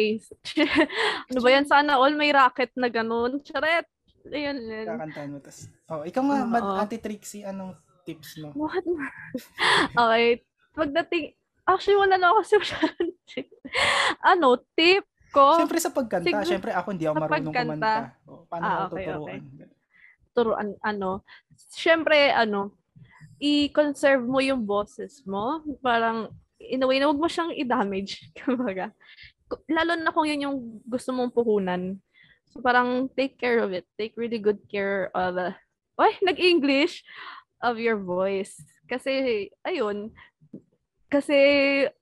[1.28, 1.68] ano ba yan?
[1.68, 3.44] Sana all may racket na ganun.
[3.44, 3.84] Charet!
[4.24, 4.86] Ayun, yun.
[4.88, 5.38] Kakantahan mo.
[5.38, 6.48] Tas, oh, ikaw nga, Oo.
[6.48, 8.56] Mad Ate Trixie, anong tips mo?
[8.56, 8.84] What?
[10.00, 10.40] okay.
[10.72, 13.12] Pagdating, actually wala na ako masyadong
[14.32, 17.68] ano, tip ko, Siyempre sa pagkanta, siguro- siyempre ako hindi ako sa marunong pagkanta.
[17.68, 17.94] kumanta.
[18.24, 19.40] Oh, paano Ah, ako okay, tuturuan?
[20.32, 21.10] turuan, ano,
[21.68, 22.72] syempre, ano,
[23.36, 25.60] i-conserve mo yung boses mo.
[25.78, 26.32] Parang,
[26.68, 28.20] in a way, na huwag mo siyang i-damage.
[28.38, 28.92] Kumbaga.
[29.48, 31.96] Ku- Lalo na kung yun yung gusto mong puhunan.
[32.52, 33.84] So, parang, take care of it.
[33.96, 35.52] Take really good care of, uh,
[36.00, 37.04] ay, nag-English,
[37.60, 38.54] of your voice.
[38.86, 40.14] Kasi, ayun,
[41.08, 41.36] kasi,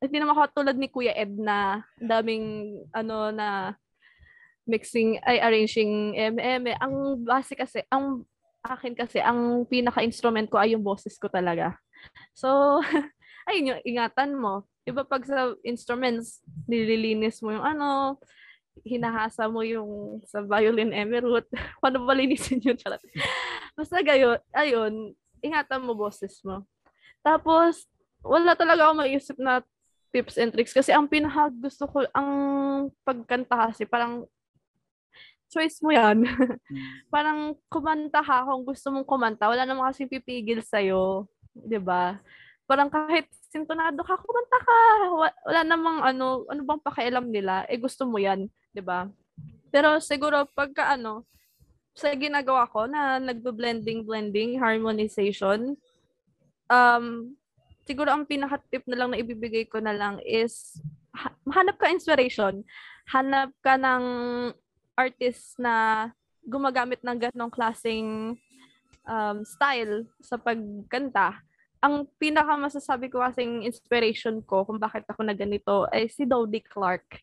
[0.03, 3.75] hindi naman katulad ni Kuya Ed na, daming, ano, na,
[4.67, 6.75] mixing, ay arranging MM.
[6.83, 8.27] Ang base kasi, ang
[8.67, 11.79] akin kasi, ang pinaka-instrument ko ay yung boses ko talaga.
[12.35, 12.83] So,
[13.47, 14.67] ayun yung ingatan mo.
[14.87, 18.19] Iba pag sa instruments, nililinis mo yung ano,
[18.85, 21.47] hinahasa mo yung sa violin emerald.
[21.83, 22.77] Paano ba linisin yun?
[22.77, 23.01] Charot.
[23.73, 26.67] Basta gayon, ayun, ingatan mo boses mo.
[27.25, 27.89] Tapos,
[28.21, 29.63] wala talaga ako maisip na
[30.11, 32.31] tips and tricks kasi ang pinaka gusto ko, ang
[33.03, 34.25] pagkanta kasi parang
[35.51, 36.23] choice mo yan.
[36.27, 37.11] hmm.
[37.11, 39.47] parang kumanta ka kung gusto mong kumanta.
[39.47, 41.27] Wala namang kasi pipigil sa'yo.
[41.27, 42.05] ba diba?
[42.67, 44.79] Parang kahit sintonado ka, kumanta ka.
[45.47, 47.63] Wala namang ano, ano bang pakialam nila.
[47.71, 48.51] Eh gusto mo yan.
[48.77, 49.09] 'di ba?
[49.73, 51.25] Pero siguro pagka ano,
[51.97, 55.81] sa ginagawa ko na nagbo-blending, blending, harmonization,
[56.69, 57.33] um,
[57.89, 60.77] siguro ang pinaka-tip na lang na ibibigay ko na lang is
[61.17, 62.61] ha- hanap ka inspiration.
[63.09, 64.05] Hanap ka ng
[64.93, 66.09] artist na
[66.45, 68.37] gumagamit ng ganong klaseng
[69.09, 71.41] um, style sa pagkanta.
[71.87, 76.67] Ang pinaka masasabi ko kasing inspiration ko kung bakit ako na ganito ay si Dodie
[76.67, 77.23] Clark.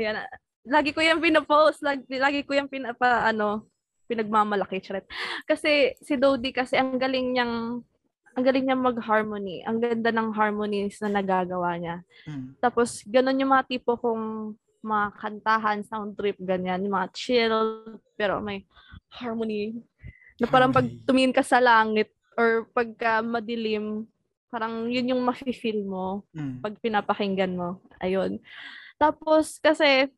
[0.00, 0.24] Ayan,
[0.64, 3.68] lagi ko yung pinapost, lagi, lagi ko yung pinapa, ano,
[4.08, 5.04] pinagmamalaki, charet.
[5.44, 7.84] Kasi si Dodi kasi ang galing niyang
[8.30, 9.60] ang galing niya mag-harmony.
[9.66, 12.06] Ang ganda ng harmonies na nagagawa niya.
[12.30, 12.54] Mm.
[12.62, 16.86] Tapos, ganun yung mga tipo kong mga kantahan, sound trip, ganyan.
[16.86, 17.58] Yung mga chill,
[18.14, 18.62] pero may
[19.18, 19.74] harmony.
[20.38, 24.06] Na parang pag tumingin ka sa langit or pagka madilim,
[24.50, 26.60] parang yun yung mafe-feel mo mm.
[26.62, 27.78] pag pinapakinggan mo.
[28.02, 28.42] Ayun.
[28.98, 30.10] Tapos, kasi,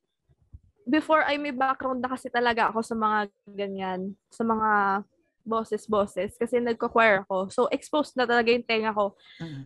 [0.89, 4.01] before ay may background na kasi talaga ako sa mga ganyan,
[4.33, 5.03] sa mga
[5.43, 7.51] boses-boses kasi nagko-choir ako.
[7.51, 9.19] So, exposed na talaga yung tenga ko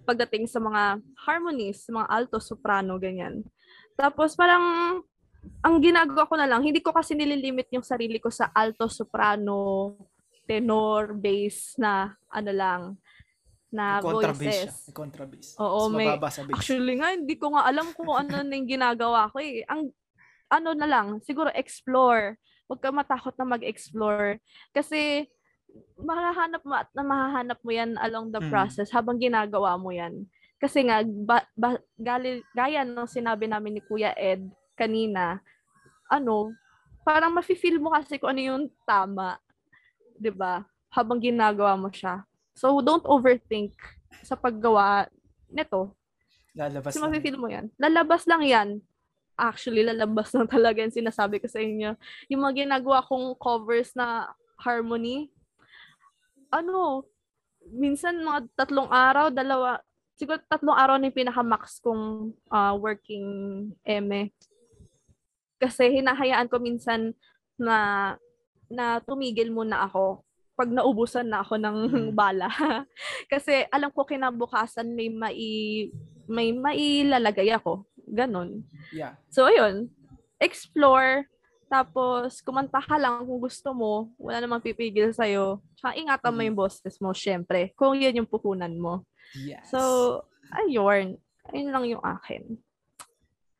[0.08, 3.44] pagdating sa mga harmonies, sa mga alto, soprano, ganyan.
[3.96, 4.98] Tapos, parang,
[5.62, 9.94] ang ginagawa ko na lang, hindi ko kasi nililimit yung sarili ko sa alto, soprano,
[10.46, 12.80] tenor, bass na, ano lang,
[13.68, 14.88] na voices.
[14.94, 15.58] Contrabass.
[15.58, 16.08] Oo, may,
[16.54, 19.66] actually nga, hindi ko nga alam kung ano na yung ginagawa ko eh.
[19.66, 19.90] Ang
[20.46, 22.38] ano na lang, siguro explore.
[22.70, 24.38] Huwag ka matakot na mag-explore.
[24.70, 25.26] Kasi,
[26.00, 28.48] mahahanap mo at mahahanap mo yan along the mm.
[28.48, 30.24] process habang ginagawa mo yan.
[30.56, 35.40] Kasi nga, ba, ba, gali, gaya ng sinabi namin ni Kuya Ed kanina,
[36.08, 36.54] ano,
[37.04, 39.36] parang mafe-feel mo kasi kung ano yung tama.
[40.16, 42.24] 'Di ba Habang ginagawa mo siya.
[42.56, 43.76] So, don't overthink
[44.24, 45.04] sa paggawa
[45.52, 45.92] nito.
[46.56, 47.68] Lalabas Kasi mafe-feel mo yan.
[47.76, 48.80] Lalabas lang yan
[49.36, 51.94] actually lalabas na talaga yung sinasabi ko sa inyo.
[52.32, 55.28] Yung mga ginagawa kong covers na harmony,
[56.48, 57.04] ano,
[57.68, 59.78] minsan mga tatlong araw, dalawa,
[60.16, 63.28] siguro tatlong araw na yung pinaka-max kong uh, working
[63.84, 64.32] eme.
[65.60, 67.12] Kasi hinahayaan ko minsan
[67.60, 68.16] na
[68.70, 72.08] na tumigil muna ako pag naubusan na ako ng mm.
[72.18, 72.48] bala.
[73.32, 75.92] Kasi alam ko kinabukasan may mai
[76.26, 77.84] may mailalagay ako.
[78.08, 78.64] Ganon.
[78.90, 79.20] Yeah.
[79.28, 79.92] So, ayun.
[80.40, 81.28] Explore.
[81.66, 84.14] Tapos, kumanta ka lang kung gusto mo.
[84.18, 85.58] Wala namang pipigil sa'yo.
[85.74, 86.46] Tsaka ingatan mo mm.
[86.50, 87.74] yung bosses mo, syempre.
[87.74, 89.02] Kung yan yung puhunan mo.
[89.34, 89.70] Yes.
[89.70, 89.78] So,
[90.54, 91.18] ayun.
[91.50, 92.58] Ayun lang yung akin.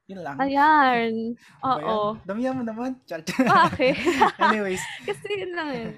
[0.06, 0.38] Yun lang.
[0.38, 1.34] Ayan.
[1.66, 2.14] Oo.
[2.22, 2.94] Damihan mo naman.
[3.10, 3.90] Okay.
[4.42, 4.82] Anyways.
[5.08, 5.92] Kasi yun lang yun.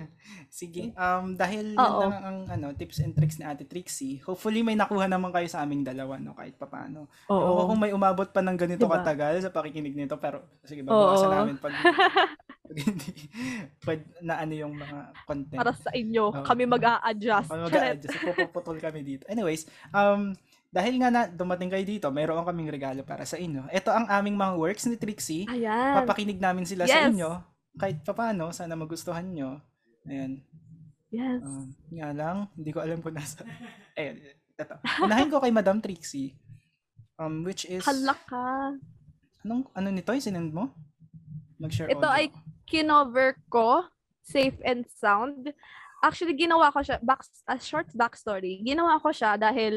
[0.49, 0.97] Sige.
[0.97, 5.05] Um, dahil yun lang ang ano, tips and tricks ni Ate Trixie, hopefully may nakuha
[5.05, 6.33] naman kayo sa aming dalawa, no?
[6.33, 7.13] Kahit papaano.
[7.29, 7.69] Oo.
[7.69, 8.97] kung may umabot pa ng ganito diba?
[8.97, 11.77] katagal sa pakikinig nito, pero sige, babawasan namin pag,
[12.65, 13.13] pag hindi,
[13.85, 14.99] pag na ano yung mga
[15.29, 15.61] content.
[15.61, 16.45] Para sa inyo, Oo.
[16.49, 17.53] kami mag-a-adjust.
[17.53, 18.17] Kami mag-a-adjust.
[18.25, 19.29] Pupuputol kami dito.
[19.29, 20.33] Anyways, um,
[20.69, 23.73] dahil nga na dumating kayo dito, mayroon kaming regalo para sa inyo.
[23.73, 25.49] Ito ang aming mga works ni Trixie.
[25.49, 26.05] Ayan.
[26.05, 26.93] Papakinig namin sila yes.
[26.93, 27.31] sa inyo.
[27.81, 29.65] Kahit papaano, sana magustuhan nyo.
[30.05, 30.45] Ayan.
[31.09, 31.41] Yes.
[31.41, 33.41] Um, nga lang, hindi ko alam kung nasa...
[33.99, 34.21] Ayan,
[34.61, 34.77] ito.
[35.01, 36.37] Unahin ko kay Madam Trixie.
[37.17, 37.89] Um, which is...
[37.89, 38.77] Hala ka.
[39.49, 40.69] Anong, ano nito yung sinend mo?
[41.57, 42.13] Mag-share Ito audio.
[42.13, 42.27] ay
[42.69, 43.89] kinover ko,
[44.21, 45.49] safe and sound.
[46.05, 48.61] Actually, ginawa ko siya, back, a short backstory.
[48.61, 49.75] Ginawa ko siya dahil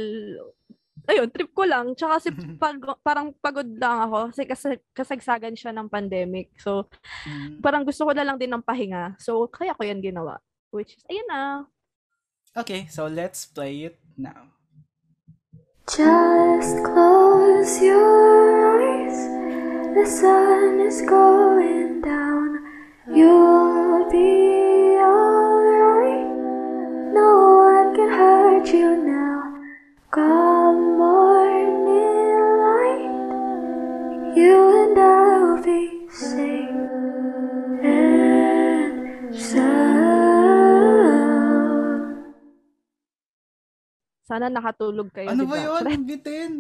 [1.12, 1.92] ayun, trip ko lang.
[1.94, 2.30] Tsaka kasi
[2.64, 4.64] pag, parang pagod lang ako kasi kas,
[4.96, 6.56] kasagsagan siya ng pandemic.
[6.58, 6.88] So,
[7.28, 7.60] mm.
[7.60, 9.20] parang gusto ko na lang din ng pahinga.
[9.20, 10.40] So, kaya ko yan ginawa.
[10.72, 11.68] Which is, ayun na.
[12.56, 14.56] Okay, so let's play it now.
[15.88, 19.20] Just close your eyes.
[19.96, 22.64] The sun is going down.
[23.12, 23.51] You'll
[44.32, 45.28] Sana nakatulog kayo.
[45.28, 45.60] Ano diba?
[45.60, 46.08] ba yun?
[46.08, 46.52] Bitin.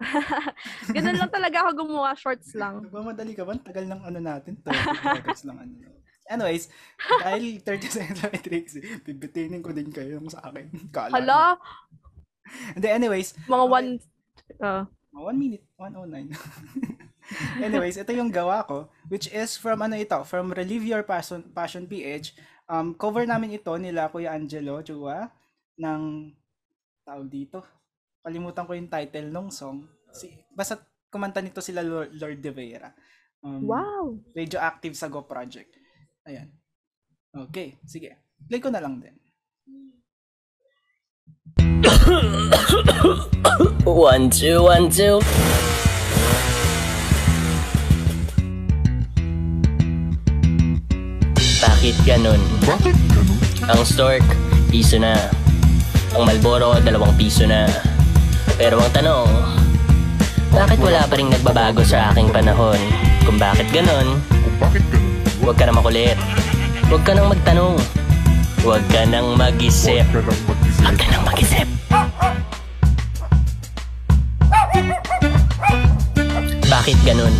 [0.96, 2.80] Ganun lang talaga ako gumawa, shorts lang.
[2.84, 3.56] Nagmamadali ka ba?
[3.56, 4.60] Tagal ng ano natin.
[4.60, 5.72] 30 seconds lang ano.
[6.28, 6.68] Anyways,
[7.24, 10.68] dahil 30 seconds lang Trixie, bibitinin ko din kayo sa akin.
[10.92, 11.48] Kala Hala, niyo.
[12.76, 13.72] Hindi, anyways, mga Okay.
[13.72, 13.88] one,
[14.60, 14.82] uh,
[15.16, 16.36] one minute, 109.
[17.66, 21.88] anyways, ito yung gawa ko, which is from ano ito, from Relieve Your Passion, Passion
[21.88, 22.36] PH.
[22.70, 25.32] Um, cover namin ito nila Kuya Angelo Chua
[25.82, 26.30] ng
[27.10, 27.58] tawag dito.
[28.22, 29.82] Kalimutan ko yung title ng song.
[30.14, 30.78] Si, basta
[31.10, 32.94] kumanta nito sila Lord, Lord De Vera.
[33.42, 34.14] Um, wow.
[34.30, 35.74] Radioactive sa Go Project.
[36.22, 36.54] Ayan.
[37.34, 38.14] Okay, sige.
[38.46, 39.16] Play ko na lang din.
[43.82, 45.18] One, two, one, two.
[51.58, 52.38] Bakit ganun?
[52.62, 53.38] Bakit ganun?
[53.66, 54.24] Ang stork,
[54.70, 55.39] piso na.
[56.20, 57.64] Ang Malboro, dalawang piso na.
[58.60, 59.24] Pero ang tanong,
[60.52, 62.76] bakit wala pa rin nagbabago sa aking panahon?
[63.24, 65.08] Kung bakit ganun, Kung bakit ganun?
[65.40, 66.20] huwag ka na makulit.
[66.92, 67.72] Huwag ka nang magtanong.
[68.60, 70.04] Huwag ka nang mag-isip.
[70.12, 70.84] Huwag ka lang mag-isip.
[70.84, 71.68] Huwag ka nang mag-isip.
[76.68, 77.32] Bakit ganun?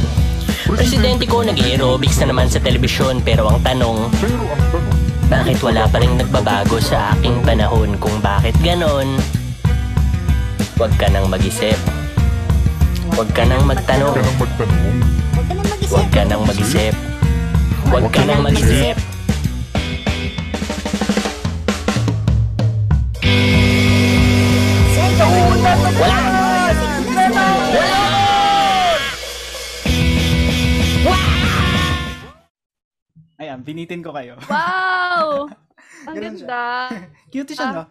[0.72, 5.86] Presidente ko nag-aerobics na naman sa telebisyon pero ang tanong, Pero ang tanong, bakit wala
[5.86, 9.14] pa rin nagbabago sa aking panahon kung bakit ganon?
[10.74, 11.78] Huwag ka nang mag-isip.
[13.14, 14.10] Huwag ka nang magtanong.
[14.10, 14.98] huwag ka lang magtanong.
[15.86, 16.94] Huwag ka nang mag-isip.
[17.86, 18.98] Huwag ka nang mag-isip.
[33.60, 34.40] Ayan, binitin ko kayo.
[34.42, 35.52] Wow!
[36.08, 36.48] Ang Ganun siya.
[36.48, 36.64] ganda.
[37.28, 37.74] Cute siya, Ah.
[37.76, 37.84] no?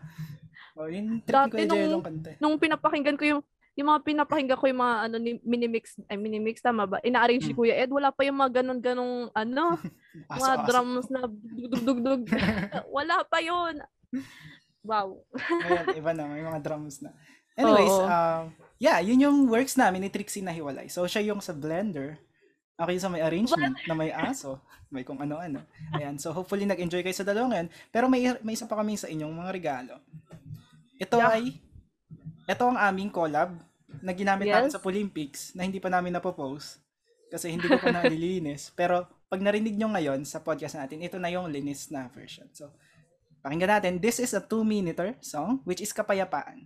[0.76, 2.30] Oh, yung trip Dati ko yung nung- kanta.
[2.40, 3.42] Nung pinapakinggan ko yung
[3.78, 6.98] yung mga pinapakinggan ko yung mga ano ni minimix ay minimix tama ba?
[7.00, 7.56] Ina-arrange Hmm.
[7.56, 9.78] Kuya Ed, wala pa yung mga ganun-ganong ano,
[10.28, 10.66] mga Aso-aso.
[10.66, 12.28] drums na dugdug-dugdug.
[12.98, 13.78] wala pa yun.
[14.82, 15.22] Wow.
[15.38, 17.14] Ayan, iba na, may mga drums na.
[17.54, 18.04] Anyways, Oo.
[18.04, 18.44] um,
[18.80, 20.88] yeah, yun yung works namin ni Trixie na hiwalay.
[20.88, 22.18] So, siya yung sa blender.
[22.80, 24.64] Yung sa may arrangement na may aso.
[24.88, 25.60] May kung ano-ano.
[25.92, 27.68] Ayan, so hopefully nag-enjoy kayo sa dalawang yan.
[27.92, 30.00] Pero may, may isa pa kami sa inyong mga regalo.
[30.96, 31.36] Ito Yeah.
[31.36, 31.44] ay,
[32.48, 33.52] ito ang aming collab
[34.00, 34.76] na ginamit natin Yes.
[34.76, 36.80] sa Olympics na hindi pa namin napopost
[37.28, 38.72] kasi hindi ko pa nalilinis.
[38.72, 42.48] Pero pag narinig nyo ngayon sa podcast natin, ito na yung linis na version.
[42.56, 42.72] So,
[43.44, 43.94] pakinggan natin.
[44.00, 46.66] This is a two-minuter song which is Kapayapaan.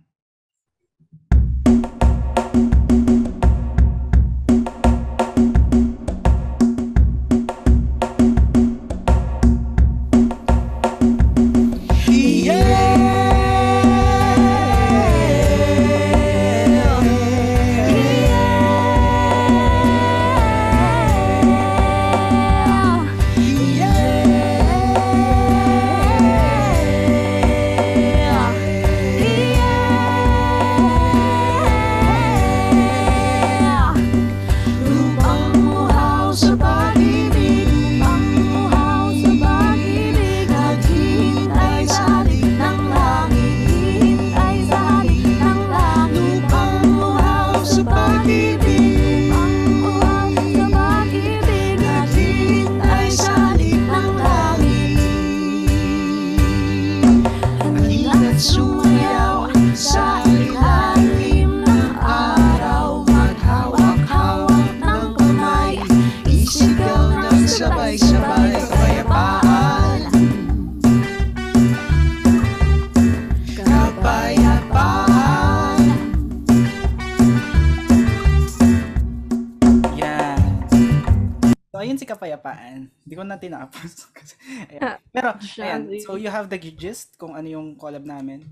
[85.52, 85.82] Pero, ayan.
[86.00, 88.44] So, you have the gist kung ano yung collab namin.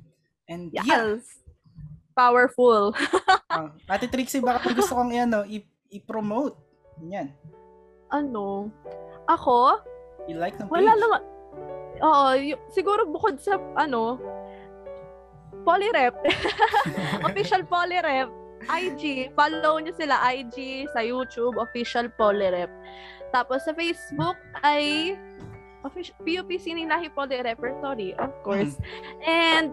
[0.45, 0.85] And yeah.
[0.85, 1.25] Yes.
[2.13, 2.93] Powerful.
[3.49, 6.61] ah, Ate Trixie, baka gusto kong yan, no, i- i-promote.
[7.09, 7.33] Yan.
[8.13, 8.69] ano?
[9.25, 9.81] Ako?
[10.29, 10.77] I-like ng page.
[10.77, 11.23] Wala naman.
[12.05, 14.21] Oo, y- siguro bukod sa ano,
[15.65, 16.13] Polyrep.
[17.29, 18.29] official Polyrep.
[18.63, 19.33] IG.
[19.35, 22.71] Follow nyo sila IG sa YouTube, official Polyrep.
[23.33, 25.17] Tapos sa Facebook ay
[25.83, 28.79] official, PUP Sinilahi Poly Repertory, of course.
[29.23, 29.71] And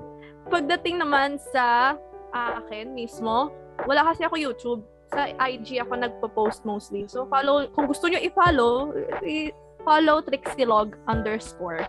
[0.47, 1.95] pagdating naman sa
[2.29, 3.53] ah, akin mismo,
[3.85, 4.81] wala kasi ako YouTube.
[5.09, 7.09] Sa IG ako nagpo-post mostly.
[7.09, 8.93] So follow, kung gusto nyo i-follow,
[9.25, 9.49] i-
[9.81, 11.81] follow Trixilog underscore.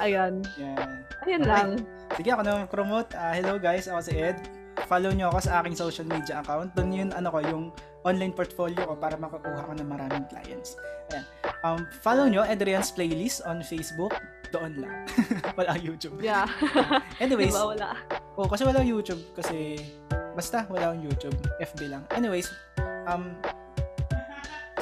[0.00, 0.42] Ayan.
[0.58, 1.06] Yan.
[1.22, 1.50] Ayun Okay.
[1.50, 1.68] lang.
[2.14, 3.14] Sige, ako na promote.
[3.14, 4.38] Ah, hello guys, ako si Ed.
[4.90, 6.74] Follow nyo ako sa aking social media account.
[6.74, 7.64] Doon yun, ano ko, yung
[8.02, 10.74] online portfolio ko para makakuha ko ng maraming clients.
[11.14, 11.22] Ayan.
[11.64, 14.12] Um, follow nyo Adrian's Playlist on Facebook.
[14.52, 15.08] Doon lang.
[15.58, 16.20] Wala YouTube.
[16.20, 16.44] Yeah.
[17.24, 17.96] Anyways, diba wala?
[18.36, 19.18] oh, kasi wala YouTube.
[19.32, 19.80] Kasi,
[20.36, 21.34] basta wala akong YouTube.
[21.58, 22.04] FB lang.
[22.12, 22.52] Anyways,
[23.08, 23.34] um,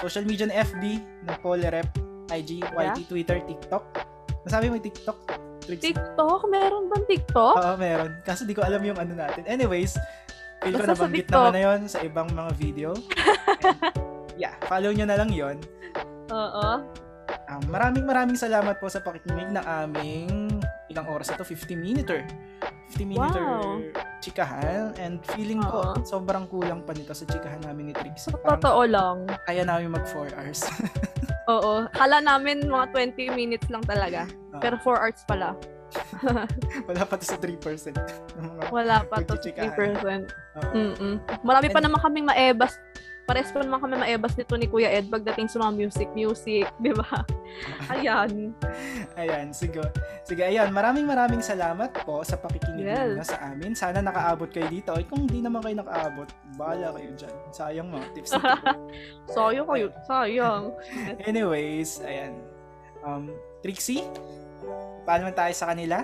[0.02, 1.88] social media na FB, ng Polerep,
[2.34, 2.98] IG, YT, Yeah.
[3.06, 3.84] Twitter, TikTok.
[4.42, 5.18] Nasabi mo yung TikTok?
[5.62, 5.82] Tricks?
[5.86, 6.40] TikTok?
[6.50, 7.54] Meron bang TikTok?
[7.54, 8.18] Oo, meron.
[8.26, 9.46] Kasi di ko alam yung ano natin.
[9.46, 9.94] Anyways,
[10.60, 12.90] feel ko nabanggit naman na yun sa ibang mga video.
[13.62, 13.78] And,
[14.34, 15.62] yeah, follow nyo na lang yon.
[16.32, 16.68] Oo.
[17.44, 20.58] Um, maraming maraming salamat po sa pakikinig ng aming
[20.88, 22.24] ilang oras ito, 50 minuter.
[22.90, 23.80] 50 minuter Wow.
[24.18, 26.04] chikahan and feeling ko Oo.
[26.04, 28.28] sobrang kulang pa nito sa chikahan namin ni Trixie.
[28.28, 29.16] Sa Parang totoo lang.
[29.44, 30.60] kaya namin mag 4 hours.
[31.52, 31.88] Oo.
[31.90, 34.28] Kala namin mga 20 minutes lang talaga.
[34.52, 34.60] Ah.
[34.60, 35.56] Pero 4 hours pala.
[36.88, 37.60] Wala pa to sa 3%
[38.32, 39.72] ng mga Wala pa to Pagchichikahan.
[39.72, 40.24] 3%.
[40.56, 40.72] Oo.
[40.72, 41.14] Mm-mm.
[41.42, 42.76] Marami pa And- naman kaming maebas.
[43.22, 47.22] Pares pa naman kami maebas nito ni Kuya Ed pagdating sa mga music-music, di ba?
[47.94, 48.50] Ayan.
[49.14, 49.78] Ayan, sige.
[50.26, 50.74] Sige, ayan.
[50.74, 53.14] Maraming maraming salamat po sa pakikinig Yes.
[53.14, 53.72] ninyo sa amin.
[53.72, 54.90] Sana nakaabot kayo dito.
[54.90, 57.34] At kung hindi naman kayo nakaabot, bahala kayo dyan.
[57.52, 58.58] Sayang mga tips na.
[59.36, 59.86] Sayang kayo.
[60.02, 60.62] Sayang.
[61.28, 62.42] Anyways, ayan.
[63.02, 64.02] Um, Trixie,
[65.04, 66.02] paano man tayo sa kanila?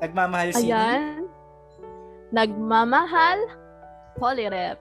[0.00, 0.74] Nagmamahal sini.
[0.74, 1.30] Ayan.
[2.30, 3.38] Nagmamahal.
[4.16, 4.80] Polyrep.